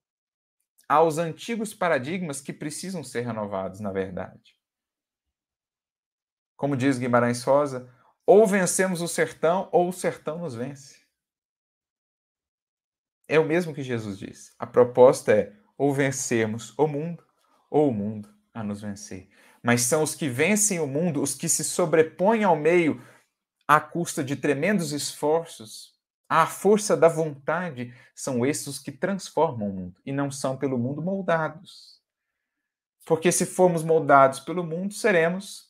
aos 0.88 1.18
antigos 1.18 1.72
paradigmas 1.72 2.40
que 2.40 2.52
precisam 2.52 3.04
ser 3.04 3.20
renovados, 3.20 3.78
na 3.78 3.92
verdade. 3.92 4.58
Como 6.56 6.76
diz 6.76 6.98
Guimarães 6.98 7.44
Rosa, 7.44 7.88
ou 8.26 8.44
vencemos 8.46 9.00
o 9.00 9.08
sertão, 9.08 9.68
ou 9.72 9.88
o 9.88 9.92
sertão 9.92 10.38
nos 10.38 10.54
vence. 10.54 11.00
É 13.28 13.38
o 13.38 13.46
mesmo 13.46 13.72
que 13.72 13.82
Jesus 13.84 14.18
disse. 14.18 14.52
A 14.58 14.66
proposta 14.66 15.32
é 15.32 15.56
ou 15.78 15.94
vencermos 15.94 16.76
o 16.76 16.88
mundo, 16.88 17.24
ou 17.70 17.88
o 17.88 17.94
mundo 17.94 18.28
a 18.52 18.62
nos 18.64 18.82
vencer. 18.82 19.30
Mas 19.62 19.82
são 19.82 20.02
os 20.02 20.14
que 20.14 20.28
vencem 20.28 20.80
o 20.80 20.86
mundo, 20.86 21.22
os 21.22 21.34
que 21.34 21.48
se 21.48 21.62
sobrepõem 21.62 22.44
ao 22.44 22.56
meio 22.56 23.02
à 23.66 23.80
custa 23.80 24.24
de 24.24 24.34
tremendos 24.34 24.92
esforços, 24.92 25.94
à 26.28 26.46
força 26.46 26.96
da 26.96 27.08
vontade, 27.08 27.94
são 28.14 28.44
esses 28.44 28.66
os 28.66 28.78
que 28.78 28.90
transformam 28.90 29.68
o 29.68 29.72
mundo 29.72 30.00
e 30.04 30.12
não 30.12 30.30
são 30.30 30.56
pelo 30.56 30.76
mundo 30.76 31.00
moldados. 31.00 32.00
Porque 33.04 33.30
se 33.30 33.46
formos 33.46 33.82
moldados 33.82 34.40
pelo 34.40 34.64
mundo, 34.64 34.94
seremos 34.94 35.68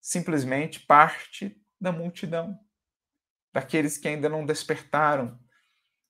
simplesmente 0.00 0.80
parte 0.80 1.60
da 1.80 1.90
multidão, 1.90 2.58
daqueles 3.52 3.96
que 3.96 4.08
ainda 4.08 4.28
não 4.28 4.44
despertaram. 4.44 5.38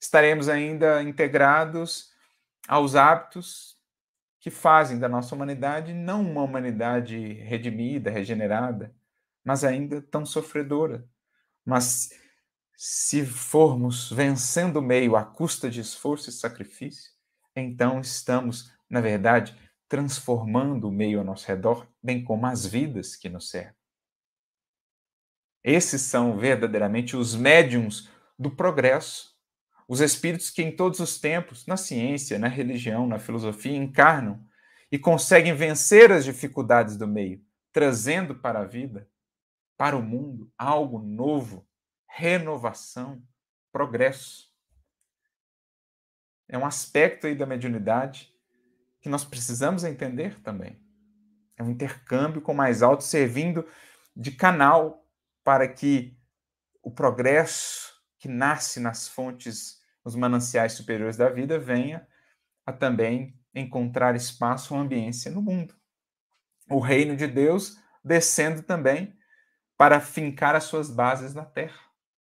Estaremos 0.01 0.49
ainda 0.49 1.03
integrados 1.03 2.13
aos 2.67 2.95
hábitos 2.95 3.74
que 4.45 4.51
fazem 4.51 4.99
da 4.99 5.09
nossa 5.09 5.35
humanidade 5.35 5.95
não 5.95 6.21
uma 6.21 6.43
humanidade 6.43 7.33
redimida, 7.33 8.11
regenerada, 8.11 8.95
mas 9.43 9.65
ainda 9.65 10.03
tão 10.03 10.27
sofredora. 10.27 11.09
Mas 11.65 12.11
se 12.77 13.25
formos 13.25 14.13
vencendo 14.13 14.77
o 14.77 14.83
meio 14.83 15.17
à 15.17 15.25
custa 15.25 15.71
de 15.71 15.81
esforço 15.81 16.29
e 16.29 16.33
sacrifício, 16.35 17.11
então 17.57 18.01
estamos, 18.01 18.71
na 18.87 19.01
verdade, 19.01 19.59
transformando 19.89 20.89
o 20.89 20.93
meio 20.93 21.21
ao 21.21 21.25
nosso 21.25 21.49
redor, 21.49 21.89
bem 22.03 22.23
como 22.23 22.45
as 22.45 22.67
vidas 22.67 23.17
que 23.17 23.31
nos 23.31 23.49
servem. 23.49 23.73
Esses 25.63 26.03
são 26.03 26.37
verdadeiramente 26.37 27.17
os 27.17 27.35
médiums 27.35 28.11
do 28.39 28.51
progresso, 28.51 29.34
os 29.87 30.01
espíritos 30.01 30.51
que 30.51 30.63
em 30.63 30.75
todos 30.75 31.01
os 31.01 31.19
tempos, 31.19 31.67
na 31.67 31.77
ciência, 31.77 32.39
na 32.39 32.49
religião, 32.49 33.07
na 33.07 33.19
filosofia, 33.19 33.77
encarnam 33.77 34.45
e 34.91 34.99
conseguem 34.99 35.55
vencer 35.55 36.11
as 36.11 36.25
dificuldades 36.25 36.97
do 36.97 37.07
meio, 37.07 37.45
trazendo 37.73 38.35
para 38.35 38.61
a 38.61 38.65
vida, 38.65 39.09
para 39.77 39.97
o 39.97 40.03
mundo, 40.03 40.51
algo 40.57 40.99
novo, 40.99 41.67
renovação, 42.09 43.23
progresso. 43.73 44.53
É 46.49 46.57
um 46.57 46.65
aspecto 46.65 47.27
aí 47.27 47.35
da 47.35 47.47
mediunidade 47.47 48.33
que 49.01 49.09
nós 49.09 49.25
precisamos 49.25 49.85
entender 49.85 50.41
também. 50.43 50.81
É 51.57 51.63
um 51.63 51.71
intercâmbio 51.71 52.41
com 52.41 52.55
mais 52.55 52.83
alto, 52.83 53.05
servindo 53.05 53.67
de 54.17 54.33
canal 54.33 55.07
para 55.43 55.69
que 55.69 56.17
o 56.83 56.91
progresso 56.91 57.94
que 58.25 58.29
nasce 58.29 58.81
nas 58.81 59.07
fontes, 59.07 59.83
nos 60.03 60.17
mananciais 60.17 60.73
superiores 60.73 61.15
da 61.15 61.29
vida, 61.29 61.59
venha 61.59 62.09
a 62.65 62.73
também 62.73 63.39
encontrar 63.55 64.17
espaço 64.17 64.73
ou 64.73 64.81
ambiência 64.81 65.31
no 65.31 65.43
mundo. 65.43 65.75
O 66.71 66.79
reino 66.79 67.15
de 67.19 67.27
Deus 67.27 67.79
descendo 68.03 68.63
também 68.63 69.15
para 69.77 70.01
fincar 70.01 70.57
as 70.57 70.65
suas 70.65 70.89
bases 70.91 71.35
na 71.35 71.45
terra, 71.45 71.79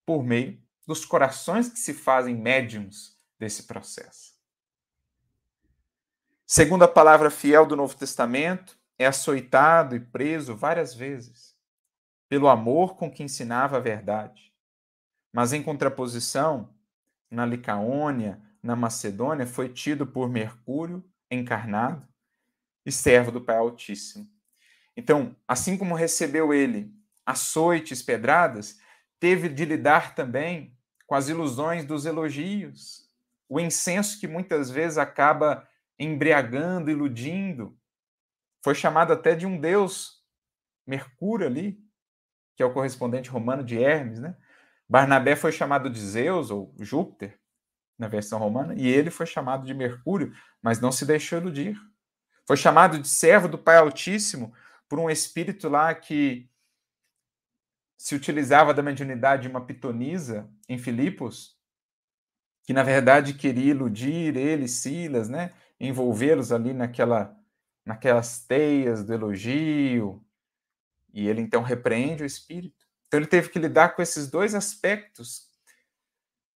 por 0.05 0.25
meio 0.25 0.61
dos 0.85 1.05
corações 1.05 1.69
que 1.69 1.79
se 1.79 1.93
fazem 1.93 2.35
médiums 2.35 3.17
desse 3.39 3.63
processo. 3.63 4.35
Segundo 6.45 6.83
a 6.83 6.89
palavra 6.89 7.31
fiel 7.31 7.65
do 7.65 7.77
Novo 7.77 7.95
Testamento, 7.95 8.77
é 8.99 9.05
açoitado 9.05 9.95
e 9.95 10.01
preso 10.01 10.53
várias 10.53 10.93
vezes, 10.93 11.55
pelo 12.27 12.49
amor 12.49 12.97
com 12.97 13.09
que 13.09 13.23
ensinava 13.23 13.77
a 13.77 13.79
verdade 13.79 14.47
mas 15.32 15.53
em 15.53 15.61
contraposição, 15.61 16.73
na 17.30 17.45
Licaônia, 17.45 18.41
na 18.61 18.75
Macedônia, 18.75 19.45
foi 19.45 19.69
tido 19.69 20.07
por 20.07 20.30
Mercúrio 20.30 21.03
encarnado 21.30 22.07
e 22.86 22.91
servo 22.91 23.32
do 23.32 23.41
Pai 23.41 23.57
Altíssimo. 23.57 24.28
Então, 24.95 25.36
assim 25.47 25.78
como 25.78 25.93
recebeu 25.93 26.53
ele 26.53 26.95
açoites, 27.25 28.01
pedradas, 28.01 28.80
teve 29.19 29.49
de 29.49 29.65
lidar 29.65 30.15
também 30.15 30.78
com 31.05 31.13
as 31.13 31.28
ilusões 31.28 31.84
dos 31.84 32.05
elogios, 32.05 33.09
o 33.49 33.59
incenso 33.59 34.19
que 34.19 34.28
muitas 34.28 34.69
vezes 34.69 34.97
acaba 34.97 35.67
embriagando, 35.99 36.89
iludindo. 36.89 37.78
Foi 38.63 38.73
chamado 38.73 39.11
até 39.11 39.36
de 39.36 39.45
um 39.45 39.59
deus, 39.59 40.23
Mercúrio 40.86 41.47
ali, 41.47 41.84
que 42.55 42.63
é 42.63 42.65
o 42.65 42.73
correspondente 42.73 43.30
romano 43.30 43.63
de 43.63 43.78
Hermes, 43.78 44.19
né? 44.19 44.36
Barnabé 44.89 45.35
foi 45.35 45.51
chamado 45.51 45.89
de 45.89 45.99
Zeus 45.99 46.49
ou 46.49 46.73
Júpiter 46.79 47.39
na 47.97 48.07
versão 48.07 48.39
romana 48.39 48.73
e 48.75 48.88
ele 48.88 49.09
foi 49.09 49.25
chamado 49.25 49.65
de 49.65 49.73
Mercúrio, 49.73 50.33
mas 50.61 50.79
não 50.79 50.91
se 50.91 51.05
deixou 51.05 51.39
iludir. 51.39 51.77
Foi 52.45 52.55
chamado 52.55 52.99
de 52.99 53.07
servo 53.07 53.47
do 53.47 53.57
Pai 53.57 53.77
Altíssimo 53.77 54.53
por 54.88 54.99
um 54.99 55.09
espírito 55.09 55.67
lá 55.67 55.93
que 55.93 56.49
se 57.97 58.15
utilizava 58.15 58.73
da 58.73 58.83
mediunidade 58.83 59.43
de 59.43 59.47
uma 59.47 59.65
pitonisa 59.65 60.49
em 60.69 60.77
Filipos, 60.77 61.57
que 62.63 62.71
na 62.71 62.83
verdade 62.83 63.33
queria 63.33 63.71
iludir 63.71 64.38
ele, 64.38 64.67
Silas, 64.67 65.27
né? 65.27 65.53
envolvê-los 65.79 66.51
ali 66.51 66.73
naquela, 66.73 67.35
naquelas 67.85 68.39
teias 68.45 69.03
do 69.03 69.13
elogio. 69.13 70.23
E 71.13 71.27
ele 71.27 71.41
então 71.41 71.61
repreende 71.61 72.23
o 72.23 72.25
espírito. 72.25 72.86
Então 73.08 73.20
ele 73.20 73.28
teve 73.28 73.49
que 73.49 73.60
lidar 73.60 73.95
com 73.95 74.01
esses 74.01 74.30
dois 74.30 74.53
aspectos 74.53 75.47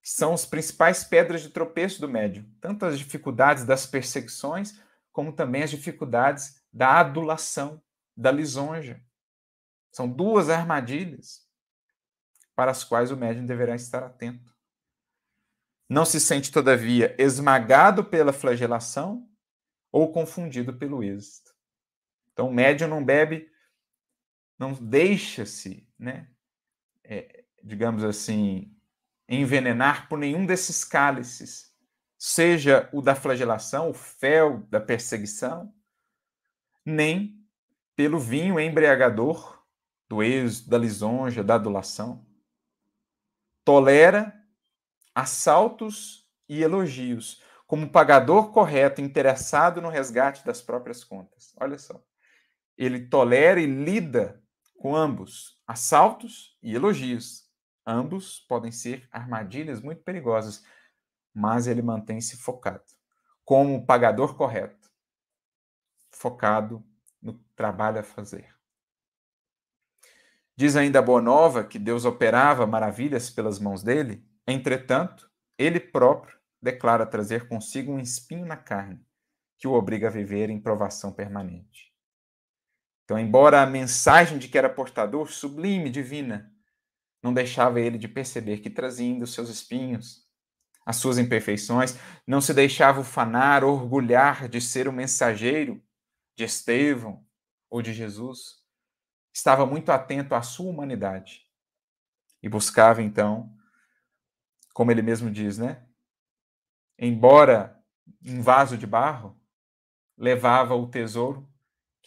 que 0.02 0.10
são 0.10 0.34
os 0.34 0.46
principais 0.46 1.04
pedras 1.04 1.42
de 1.42 1.50
tropeço 1.50 2.02
do 2.02 2.10
médium, 2.10 2.50
tanto 2.60 2.86
as 2.86 2.98
dificuldades 2.98 3.64
das 3.64 3.86
perseguições, 3.86 4.80
como 5.12 5.34
também 5.34 5.64
as 5.64 5.70
dificuldades 5.70 6.64
da 6.72 7.00
adulação, 7.00 7.82
da 8.16 8.32
lisonja. 8.32 9.02
São 9.92 10.08
duas 10.08 10.50
armadilhas 10.50 11.48
para 12.56 12.72
as 12.72 12.84
quais 12.84 13.12
o 13.12 13.18
médium 13.18 13.46
deverá 13.46 13.76
estar 13.76 14.04
atento. 14.04 14.54
Não 15.88 16.06
se 16.06 16.20
sente, 16.20 16.52
todavia, 16.52 17.16
esmagado 17.18 18.04
pela 18.04 18.32
flagelação 18.32 19.28
ou 19.92 20.12
confundido 20.12 20.74
pelo 20.74 21.04
êxito. 21.04 21.52
Então, 22.32 22.50
o 22.50 22.54
médium 22.54 22.88
não 22.88 23.04
bebe, 23.04 23.52
não 24.58 24.74
deixa-se 24.74 25.88
né, 25.98 26.30
é, 27.10 27.44
digamos 27.64 28.04
assim, 28.04 28.72
envenenar 29.28 30.08
por 30.08 30.20
nenhum 30.20 30.46
desses 30.46 30.86
cálices, 30.86 31.74
seja 32.18 32.88
o 32.94 33.02
da 33.02 33.16
flagelação, 33.16 33.90
o 33.90 33.94
fel 33.94 34.60
da 34.70 34.80
perseguição, 34.80 35.74
nem 36.86 37.44
pelo 37.96 38.20
vinho 38.20 38.60
embriagador 38.60 39.66
do 40.08 40.22
êxito, 40.22 40.70
da 40.70 40.78
lisonja, 40.78 41.44
da 41.44 41.56
adulação. 41.56 42.26
Tolera 43.66 44.34
assaltos 45.14 46.28
e 46.48 46.62
elogios, 46.62 47.42
como 47.68 47.92
pagador 47.92 48.52
correto, 48.52 49.02
interessado 49.02 49.82
no 49.82 49.90
resgate 49.90 50.46
das 50.46 50.62
próprias 50.62 51.04
contas. 51.04 51.54
Olha 51.60 51.78
só. 51.78 52.02
Ele 52.78 53.08
tolera 53.08 53.60
e 53.60 53.66
lida 53.66 54.42
com 54.78 54.96
ambos, 54.96 55.59
assaltos 55.70 56.58
e 56.64 56.74
elogios. 56.74 57.48
Ambos 57.86 58.40
podem 58.40 58.72
ser 58.72 59.08
armadilhas 59.12 59.80
muito 59.80 60.02
perigosas, 60.02 60.66
mas 61.32 61.68
ele 61.68 61.84
mantém-se 61.84 62.38
focado, 62.38 62.82
como 63.46 63.76
o 63.76 63.86
pagador 63.86 64.36
correto, 64.36 64.90
focado 66.10 66.84
no 67.22 67.34
trabalho 67.56 68.00
a 68.00 68.04
fazer. 68.04 68.52
Diz 70.56 70.76
ainda 70.76 70.98
a 70.98 71.04
Boa 71.04 71.22
Nova 71.22 71.64
que 71.64 71.78
Deus 71.78 72.04
operava 72.04 72.66
maravilhas 72.66 73.30
pelas 73.30 73.60
mãos 73.60 73.84
dele, 73.84 74.28
entretanto, 74.48 75.30
ele 75.56 75.80
próprio 75.80 76.36
declara 76.60 77.06
trazer 77.06 77.48
consigo 77.48 77.92
um 77.92 78.00
espinho 78.00 78.46
na 78.46 78.58
carne, 78.58 79.06
que 79.56 79.68
o 79.68 79.74
obriga 79.74 80.08
a 80.08 80.12
viver 80.12 80.50
em 80.50 80.60
provação 80.60 81.14
permanente. 81.14 81.89
Então, 83.10 83.18
embora 83.18 83.64
a 83.64 83.66
mensagem 83.66 84.38
de 84.38 84.48
que 84.48 84.56
era 84.56 84.70
portador, 84.70 85.32
sublime, 85.32 85.90
divina, 85.90 86.54
não 87.24 87.34
deixava 87.34 87.82
ele 87.82 87.98
de 87.98 88.08
perceber 88.08 88.60
que 88.60 88.70
trazia 88.70 89.24
os 89.24 89.34
seus 89.34 89.50
espinhos, 89.50 90.30
as 90.86 90.98
suas 90.98 91.18
imperfeições, 91.18 91.98
não 92.28 92.40
se 92.40 92.54
deixava 92.54 93.00
ufanar, 93.00 93.64
orgulhar 93.64 94.48
de 94.48 94.62
ser 94.62 94.88
o 94.88 94.94
mensageiro 94.94 95.82
de 96.36 96.44
Estevão 96.44 97.26
ou 97.68 97.82
de 97.82 97.94
Jesus. 97.94 98.64
Estava 99.34 99.66
muito 99.66 99.92
atento 99.92 100.36
à 100.36 100.44
sua 100.44 100.70
humanidade 100.70 101.48
e 102.44 102.48
buscava 102.48 103.02
então, 103.02 103.52
como 104.72 104.92
ele 104.92 105.02
mesmo 105.02 105.32
diz, 105.32 105.58
né? 105.58 105.84
Embora 106.96 107.84
em 108.24 108.40
vaso 108.40 108.78
de 108.78 108.86
barro, 108.86 109.36
levava 110.16 110.76
o 110.76 110.88
tesouro 110.88 111.49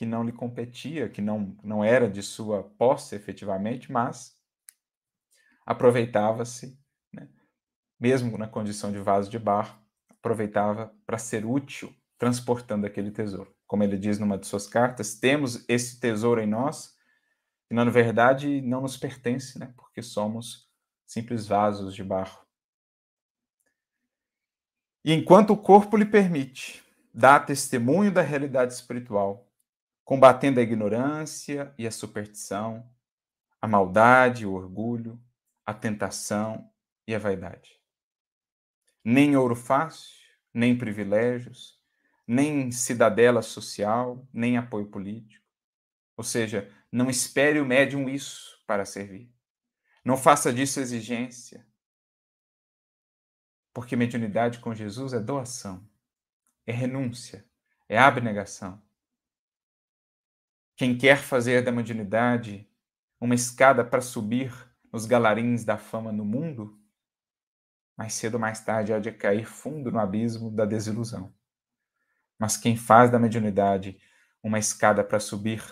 que 0.02 0.06
não 0.06 0.24
lhe 0.24 0.32
competia, 0.32 1.08
que 1.08 1.22
não, 1.22 1.56
não 1.62 1.84
era 1.84 2.10
de 2.10 2.24
sua 2.24 2.64
posse 2.76 3.14
efetivamente, 3.14 3.92
mas 3.92 4.36
aproveitava-se, 5.64 6.76
né, 7.12 7.28
mesmo 8.00 8.36
na 8.36 8.48
condição 8.48 8.90
de 8.90 8.98
vaso 8.98 9.30
de 9.30 9.38
barro, 9.38 9.80
aproveitava 10.10 10.92
para 11.06 11.18
ser 11.18 11.46
útil 11.46 11.94
transportando 12.18 12.84
aquele 12.84 13.12
tesouro. 13.12 13.54
Como 13.64 13.84
ele 13.84 13.96
diz 13.96 14.18
numa 14.18 14.36
de 14.36 14.44
suas 14.44 14.66
cartas, 14.66 15.14
temos 15.14 15.64
esse 15.68 16.00
tesouro 16.00 16.40
em 16.40 16.48
nós, 16.48 16.96
que 17.68 17.74
na 17.74 17.84
verdade 17.84 18.60
não 18.60 18.80
nos 18.80 18.96
pertence, 18.96 19.56
né, 19.56 19.72
porque 19.76 20.02
somos 20.02 20.68
simples 21.06 21.46
vasos 21.46 21.94
de 21.94 22.02
barro. 22.02 22.44
E 25.04 25.12
enquanto 25.12 25.50
o 25.50 25.56
corpo 25.56 25.96
lhe 25.96 26.06
permite, 26.06 26.82
dá 27.14 27.38
testemunho 27.38 28.10
da 28.10 28.20
realidade 28.20 28.72
espiritual, 28.72 29.48
combatendo 30.04 30.60
a 30.60 30.62
ignorância 30.62 31.74
e 31.78 31.86
a 31.86 31.90
superstição, 31.90 32.88
a 33.60 33.68
maldade, 33.68 34.46
o 34.46 34.52
orgulho, 34.52 35.22
a 35.64 35.72
tentação 35.72 36.70
e 37.06 37.14
a 37.14 37.18
vaidade. 37.18 37.80
Nem 39.04 39.36
ouro 39.36 39.54
fácil, 39.54 40.16
nem 40.52 40.76
privilégios, 40.76 41.80
nem 42.26 42.70
cidadela 42.70 43.42
social, 43.42 44.26
nem 44.32 44.56
apoio 44.56 44.86
político. 44.86 45.44
Ou 46.16 46.24
seja, 46.24 46.70
não 46.90 47.08
espere 47.08 47.60
o 47.60 47.66
médium 47.66 48.08
isso 48.08 48.62
para 48.66 48.84
servir. 48.84 49.32
Não 50.04 50.16
faça 50.16 50.52
disso 50.52 50.80
exigência. 50.80 51.66
Porque 53.72 53.96
mediunidade 53.96 54.58
com 54.58 54.74
Jesus 54.74 55.12
é 55.12 55.20
doação, 55.20 55.88
é 56.66 56.72
renúncia, 56.72 57.44
é 57.88 57.98
abnegação. 57.98 58.82
Quem 60.82 60.98
quer 60.98 61.18
fazer 61.18 61.62
da 61.62 61.70
mediunidade 61.70 62.68
uma 63.20 63.36
escada 63.36 63.84
para 63.84 64.00
subir 64.00 64.52
nos 64.92 65.06
galarins 65.06 65.64
da 65.64 65.78
fama 65.78 66.10
no 66.10 66.24
mundo, 66.24 66.76
mais 67.96 68.14
cedo 68.14 68.34
ou 68.34 68.40
mais 68.40 68.64
tarde 68.64 68.92
há 68.92 68.98
de 68.98 69.12
cair 69.12 69.46
fundo 69.46 69.92
no 69.92 70.00
abismo 70.00 70.50
da 70.50 70.64
desilusão. 70.64 71.32
Mas 72.36 72.56
quem 72.56 72.76
faz 72.76 73.12
da 73.12 73.18
mediunidade 73.20 73.96
uma 74.42 74.58
escada 74.58 75.04
para 75.04 75.20
subir 75.20 75.62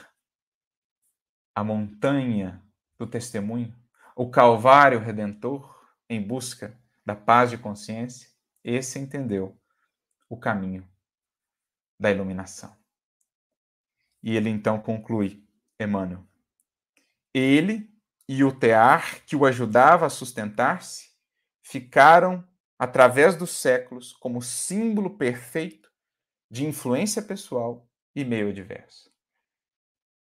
a 1.57 1.65
montanha 1.65 2.65
do 2.97 3.05
testemunho, 3.05 3.77
o 4.15 4.31
calvário 4.31 5.01
redentor 5.01 5.93
em 6.09 6.25
busca 6.25 6.81
da 7.05 7.17
paz 7.17 7.51
de 7.51 7.59
consciência, 7.59 8.31
esse 8.63 8.97
entendeu 8.97 9.61
o 10.29 10.37
caminho 10.37 10.89
da 11.99 12.13
iluminação. 12.13 12.80
E 14.23 14.37
ele 14.37 14.51
então 14.51 14.81
conclui, 14.81 15.43
Emmanuel. 15.79 16.25
Ele 17.35 17.91
e 18.29 18.45
o 18.45 18.53
tear 18.53 19.25
que 19.25 19.35
o 19.35 19.45
ajudava 19.45 20.07
a 20.07 20.11
sustentar-se 20.11 21.11
ficaram, 21.62 22.47
através 22.79 23.37
dos 23.37 23.51
séculos, 23.51 24.12
como 24.12 24.43
símbolo 24.43 25.16
perfeito 25.16 25.91
de 26.51 26.66
influência 26.66 27.23
pessoal 27.23 27.89
e 28.14 28.25
meio 28.25 28.49
adverso. 28.49 29.11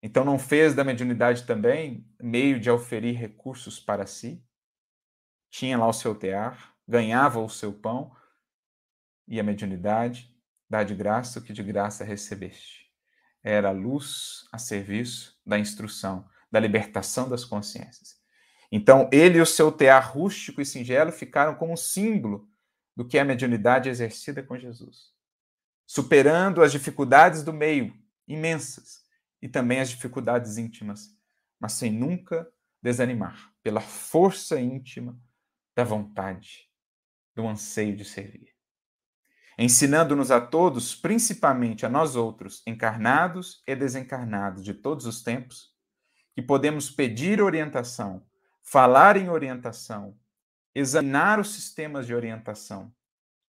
Então, 0.02 0.24
não 0.24 0.38
fez 0.38 0.74
da 0.74 0.84
mediunidade 0.84 1.44
também 1.44 2.08
meio 2.20 2.58
de 2.58 2.70
auferir 2.70 3.18
recursos 3.18 3.78
para 3.78 4.06
si? 4.06 4.42
Tinha 5.50 5.76
lá 5.76 5.86
o 5.86 5.92
seu 5.92 6.14
tear, 6.14 6.74
ganhava 6.88 7.40
o 7.40 7.48
seu 7.48 7.72
pão, 7.72 8.16
e 9.28 9.38
a 9.38 9.42
mediunidade 9.42 10.34
dá 10.68 10.82
de 10.82 10.94
graça 10.94 11.38
o 11.38 11.42
que 11.42 11.52
de 11.52 11.62
graça 11.62 12.04
recebeste. 12.04 12.79
Era 13.42 13.70
luz 13.70 14.46
a 14.52 14.58
serviço 14.58 15.38
da 15.44 15.58
instrução, 15.58 16.28
da 16.50 16.60
libertação 16.60 17.28
das 17.28 17.44
consciências. 17.44 18.20
Então, 18.70 19.08
ele 19.12 19.38
e 19.38 19.40
o 19.40 19.46
seu 19.46 19.72
tear 19.72 20.12
rústico 20.12 20.60
e 20.60 20.66
singelo 20.66 21.10
ficaram 21.10 21.54
como 21.54 21.72
um 21.72 21.76
símbolo 21.76 22.48
do 22.96 23.06
que 23.06 23.18
é 23.18 23.22
a 23.22 23.24
mediunidade 23.24 23.88
exercida 23.88 24.42
com 24.42 24.58
Jesus, 24.58 25.12
superando 25.86 26.62
as 26.62 26.70
dificuldades 26.70 27.42
do 27.42 27.52
meio, 27.52 27.92
imensas, 28.28 29.00
e 29.42 29.48
também 29.48 29.80
as 29.80 29.88
dificuldades 29.88 30.58
íntimas, 30.58 31.16
mas 31.58 31.72
sem 31.72 31.90
nunca 31.90 32.46
desanimar, 32.82 33.52
pela 33.62 33.80
força 33.80 34.60
íntima 34.60 35.18
da 35.74 35.82
vontade, 35.82 36.68
do 37.34 37.46
anseio 37.46 37.96
de 37.96 38.04
servir. 38.04 38.54
Ensinando-nos 39.62 40.30
a 40.30 40.40
todos, 40.40 40.94
principalmente 40.94 41.84
a 41.84 41.88
nós 41.90 42.16
outros, 42.16 42.62
encarnados 42.66 43.62
e 43.66 43.76
desencarnados 43.76 44.64
de 44.64 44.72
todos 44.72 45.04
os 45.04 45.22
tempos, 45.22 45.74
que 46.34 46.40
podemos 46.40 46.90
pedir 46.90 47.42
orientação, 47.42 48.26
falar 48.62 49.18
em 49.18 49.28
orientação, 49.28 50.18
examinar 50.74 51.38
os 51.38 51.52
sistemas 51.52 52.06
de 52.06 52.14
orientação, 52.14 52.90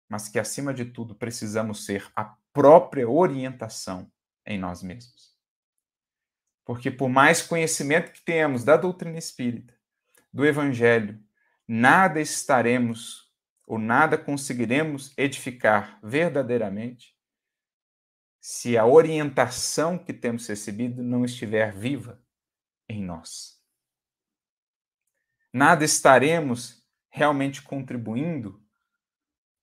mas 0.09 0.27
que, 0.27 0.39
acima 0.39 0.73
de 0.73 0.85
tudo, 0.85 1.13
precisamos 1.13 1.85
ser 1.85 2.11
a 2.15 2.35
própria 2.51 3.07
orientação 3.07 4.11
em 4.43 4.57
nós 4.57 4.81
mesmos. 4.81 5.37
Porque, 6.65 6.89
por 6.89 7.07
mais 7.07 7.43
conhecimento 7.43 8.11
que 8.11 8.25
tenhamos 8.25 8.63
da 8.63 8.75
doutrina 8.75 9.19
espírita, 9.19 9.75
do 10.33 10.43
Evangelho, 10.43 11.23
nada 11.67 12.19
estaremos 12.19 13.28
ou 13.69 13.77
nada 13.77 14.17
conseguiremos 14.17 15.13
edificar 15.15 15.99
verdadeiramente 16.01 17.15
se 18.41 18.75
a 18.75 18.83
orientação 18.83 19.95
que 19.95 20.11
temos 20.11 20.47
recebido 20.47 21.03
não 21.03 21.23
estiver 21.23 21.71
viva 21.71 22.19
em 22.89 23.03
nós. 23.03 23.61
Nada 25.53 25.85
estaremos 25.85 26.83
realmente 27.11 27.61
contribuindo 27.61 28.59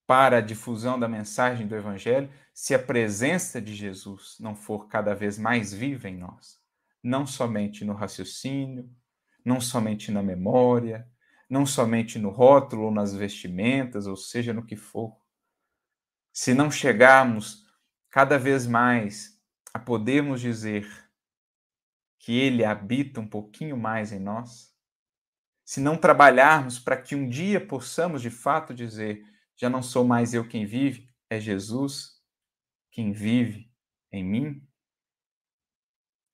para 0.06 0.38
a 0.38 0.40
difusão 0.40 1.00
da 1.00 1.08
mensagem 1.08 1.66
do 1.66 1.74
Evangelho 1.74 2.32
se 2.54 2.76
a 2.76 2.78
presença 2.78 3.60
de 3.60 3.74
Jesus 3.74 4.36
não 4.38 4.54
for 4.54 4.86
cada 4.86 5.16
vez 5.16 5.36
mais 5.36 5.74
viva 5.74 6.08
em 6.08 6.16
nós. 6.16 6.60
Não 7.02 7.26
somente 7.26 7.84
no 7.84 7.92
raciocínio, 7.92 8.88
não 9.44 9.60
somente 9.60 10.12
na 10.12 10.22
memória, 10.22 11.10
não 11.48 11.64
somente 11.64 12.18
no 12.18 12.30
rótulo 12.30 12.84
ou 12.84 12.90
nas 12.90 13.14
vestimentas, 13.14 14.06
ou 14.06 14.16
seja, 14.16 14.52
no 14.52 14.64
que 14.64 14.76
for. 14.76 15.16
Se 16.32 16.52
não 16.52 16.70
chegarmos 16.70 17.64
cada 18.10 18.38
vez 18.38 18.66
mais 18.66 19.40
a 19.72 19.78
podermos 19.78 20.40
dizer 20.40 20.86
que 22.18 22.32
ele 22.32 22.64
habita 22.64 23.20
um 23.20 23.28
pouquinho 23.28 23.76
mais 23.76 24.12
em 24.12 24.18
nós, 24.18 24.74
se 25.64 25.80
não 25.80 25.96
trabalharmos 25.96 26.78
para 26.78 26.96
que 27.00 27.14
um 27.14 27.28
dia 27.28 27.64
possamos 27.64 28.22
de 28.22 28.30
fato 28.30 28.74
dizer: 28.74 29.24
já 29.56 29.70
não 29.70 29.82
sou 29.82 30.04
mais 30.04 30.34
eu 30.34 30.46
quem 30.46 30.66
vive, 30.66 31.08
é 31.30 31.40
Jesus 31.40 32.16
quem 32.90 33.12
vive 33.12 33.70
em 34.10 34.24
mim, 34.24 34.66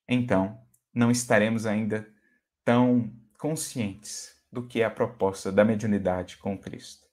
então 0.09 0.65
não 0.95 1.11
estaremos 1.11 1.67
ainda 1.67 2.09
tão 2.65 3.13
conscientes 3.37 4.32
do 4.53 4.67
que 4.67 4.83
é 4.83 4.85
a 4.85 4.91
proposta 4.91 5.51
da 5.51 5.65
mediunidade 5.65 6.37
com 6.37 6.59
Cristo. 6.59 7.09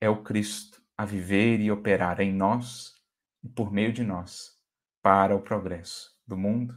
É 0.00 0.10
o 0.10 0.24
Cristo 0.24 0.82
a 0.98 1.04
viver 1.04 1.60
e 1.60 1.70
operar 1.70 2.20
em 2.20 2.32
nós 2.32 2.94
e 3.42 3.48
por 3.48 3.72
meio 3.72 3.92
de 3.92 4.02
nós 4.02 4.58
para 5.00 5.36
o 5.36 5.40
progresso 5.40 6.10
do 6.26 6.36
mundo 6.36 6.76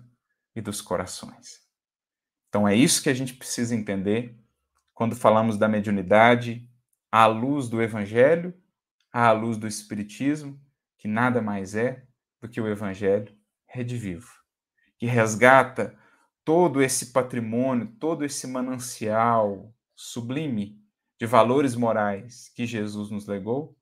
e 0.56 0.62
dos 0.62 0.82
corações. 0.82 1.66
Então 2.48 2.68
é 2.68 2.76
isso 2.76 3.02
que 3.02 3.10
a 3.10 3.14
gente 3.14 3.34
precisa 3.34 3.76
entender 3.76 4.38
quando 4.94 5.16
falamos 5.16 5.58
da 5.58 5.68
mediunidade 5.68 6.70
à 7.12 7.26
luz 7.26 7.68
do 7.68 7.82
Evangelho, 7.82 8.54
à 9.12 9.32
luz 9.32 9.58
do 9.58 9.68
Espiritismo, 9.68 10.60
que 10.98 11.08
nada 11.08 11.42
mais 11.42 11.76
é 11.76 12.06
do 12.40 12.48
que 12.48 12.62
o 12.62 12.68
Evangelho 12.68 13.36
redivivo, 13.66 14.32
que 14.98 15.06
resgata 15.06 15.98
todo 16.44 16.82
esse 16.82 17.08
patrimônio, 17.08 17.88
todo 18.00 18.24
esse 18.24 18.48
manancial 18.48 19.74
sublime 19.98 20.80
de 21.20 21.26
valores 21.26 21.76
morais 21.76 22.50
que 22.56 22.68
Jesus 22.68 23.10
nos 23.10 23.26
legou 23.26 23.76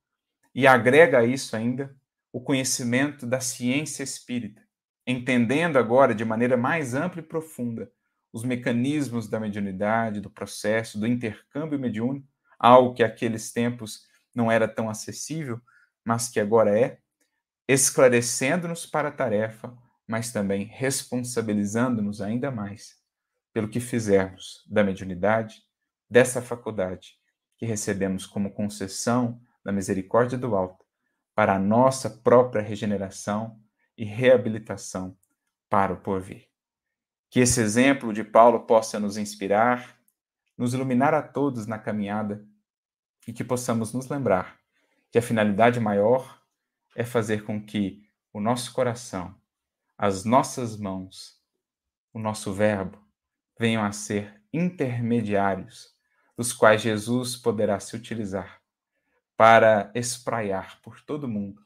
e 0.54 0.66
agrega 0.66 1.20
a 1.20 1.26
isso 1.26 1.56
ainda 1.56 1.94
o 2.32 2.40
conhecimento 2.40 3.28
da 3.28 3.42
ciência 3.42 4.02
espírita, 4.02 4.62
entendendo 5.06 5.78
agora 5.78 6.16
de 6.16 6.24
maneira 6.24 6.56
mais 6.56 6.94
ampla 6.94 7.20
e 7.20 7.24
profunda 7.24 7.92
os 8.32 8.44
mecanismos 8.44 9.30
da 9.30 9.40
mediunidade, 9.40 10.22
do 10.22 10.30
processo, 10.30 11.00
do 11.00 11.06
intercâmbio 11.06 11.80
mediúnico, 11.80 12.28
algo 12.58 12.94
que 12.94 13.04
aqueles 13.04 13.52
tempos 13.52 14.06
não 14.34 14.52
era 14.52 14.68
tão 14.68 14.90
acessível, 14.90 15.62
mas 16.04 16.30
que 16.30 16.40
agora 16.40 16.78
é, 16.78 17.00
esclarecendo-nos 17.68 18.86
para 18.86 19.10
a 19.10 19.12
tarefa, 19.12 19.74
mas 20.08 20.32
também 20.32 20.66
responsabilizando-nos 20.66 22.22
ainda 22.22 22.52
mais 22.52 22.98
pelo 23.54 23.70
que 23.70 23.80
fizermos 23.80 24.66
da 24.70 24.84
mediunidade, 24.84 25.64
dessa 26.10 26.42
faculdade 26.42 27.18
que 27.58 27.66
recebemos 27.66 28.26
como 28.26 28.54
concessão 28.54 29.42
da 29.64 29.72
misericórdia 29.72 30.38
do 30.38 30.56
alto 30.56 30.86
para 31.34 31.56
a 31.56 31.60
nossa 31.60 32.10
própria 32.10 32.62
regeneração 32.62 33.60
e 33.98 34.06
reabilitação 34.06 35.18
para 35.70 35.94
o 35.94 35.98
porvir. 35.98 36.48
Que 37.30 37.40
esse 37.40 37.60
exemplo 37.60 38.14
de 38.14 38.24
Paulo 38.24 38.66
possa 38.66 39.00
nos 39.00 39.18
inspirar, 39.18 39.98
nos 40.58 40.74
iluminar 40.74 41.14
a 41.14 41.22
todos 41.22 41.66
na 41.68 41.80
caminhada 41.80 42.46
e 43.28 43.34
que 43.34 43.44
possamos 43.44 43.94
nos 43.94 44.08
lembrar 44.08 44.58
que 45.12 45.18
a 45.18 45.22
finalidade 45.22 45.80
maior 45.80 46.42
é 46.96 47.04
fazer 47.04 47.44
com 47.44 47.62
que 47.62 48.04
o 48.32 48.40
nosso 48.40 48.72
coração, 48.74 49.36
as 49.98 50.24
nossas 50.24 50.78
mãos, 50.78 51.42
o 52.14 52.20
nosso 52.20 52.54
verbo 52.54 53.02
venham 53.58 53.84
a 53.84 53.92
ser 53.92 54.42
intermediários 54.54 55.95
dos 56.38 56.52
quais 56.52 56.82
Jesus 56.82 57.36
poderá 57.36 57.80
se 57.80 57.96
utilizar 57.96 58.62
para 59.38 59.92
espraiar 59.94 60.82
por 60.82 61.02
todo 61.02 61.28
mundo 61.28 61.62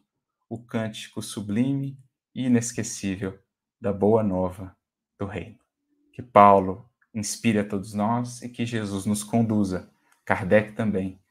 o 0.49 0.57
cântico 0.57 1.21
sublime 1.21 1.97
e 2.33 2.45
inesquecível 2.45 3.39
da 3.79 3.93
boa 3.93 4.23
nova 4.23 4.75
do 5.17 5.25
reino. 5.25 5.59
Que 6.11 6.21
Paulo 6.21 6.89
inspire 7.13 7.59
a 7.59 7.67
todos 7.67 7.93
nós 7.93 8.41
e 8.41 8.49
que 8.49 8.65
Jesus 8.65 9.05
nos 9.05 9.23
conduza, 9.23 9.91
Kardec 10.25 10.73
também, 10.73 11.21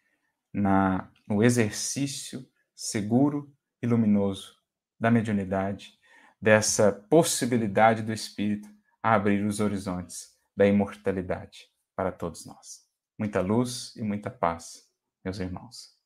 na, 0.52 1.10
no 1.26 1.42
exercício 1.42 2.48
seguro 2.74 3.52
e 3.82 3.86
luminoso 3.86 4.56
da 4.98 5.10
mediunidade, 5.10 5.98
dessa 6.40 6.92
possibilidade 6.92 8.02
do 8.02 8.12
Espírito 8.12 8.68
a 9.02 9.14
abrir 9.14 9.44
os 9.44 9.60
horizontes 9.60 10.36
da 10.56 10.66
imortalidade 10.66 11.68
para 11.94 12.12
todos 12.12 12.46
nós. 12.46 12.87
Muita 13.18 13.40
luz 13.40 13.96
e 13.96 14.02
muita 14.02 14.30
paz, 14.30 14.88
meus 15.24 15.40
irmãos. 15.40 15.97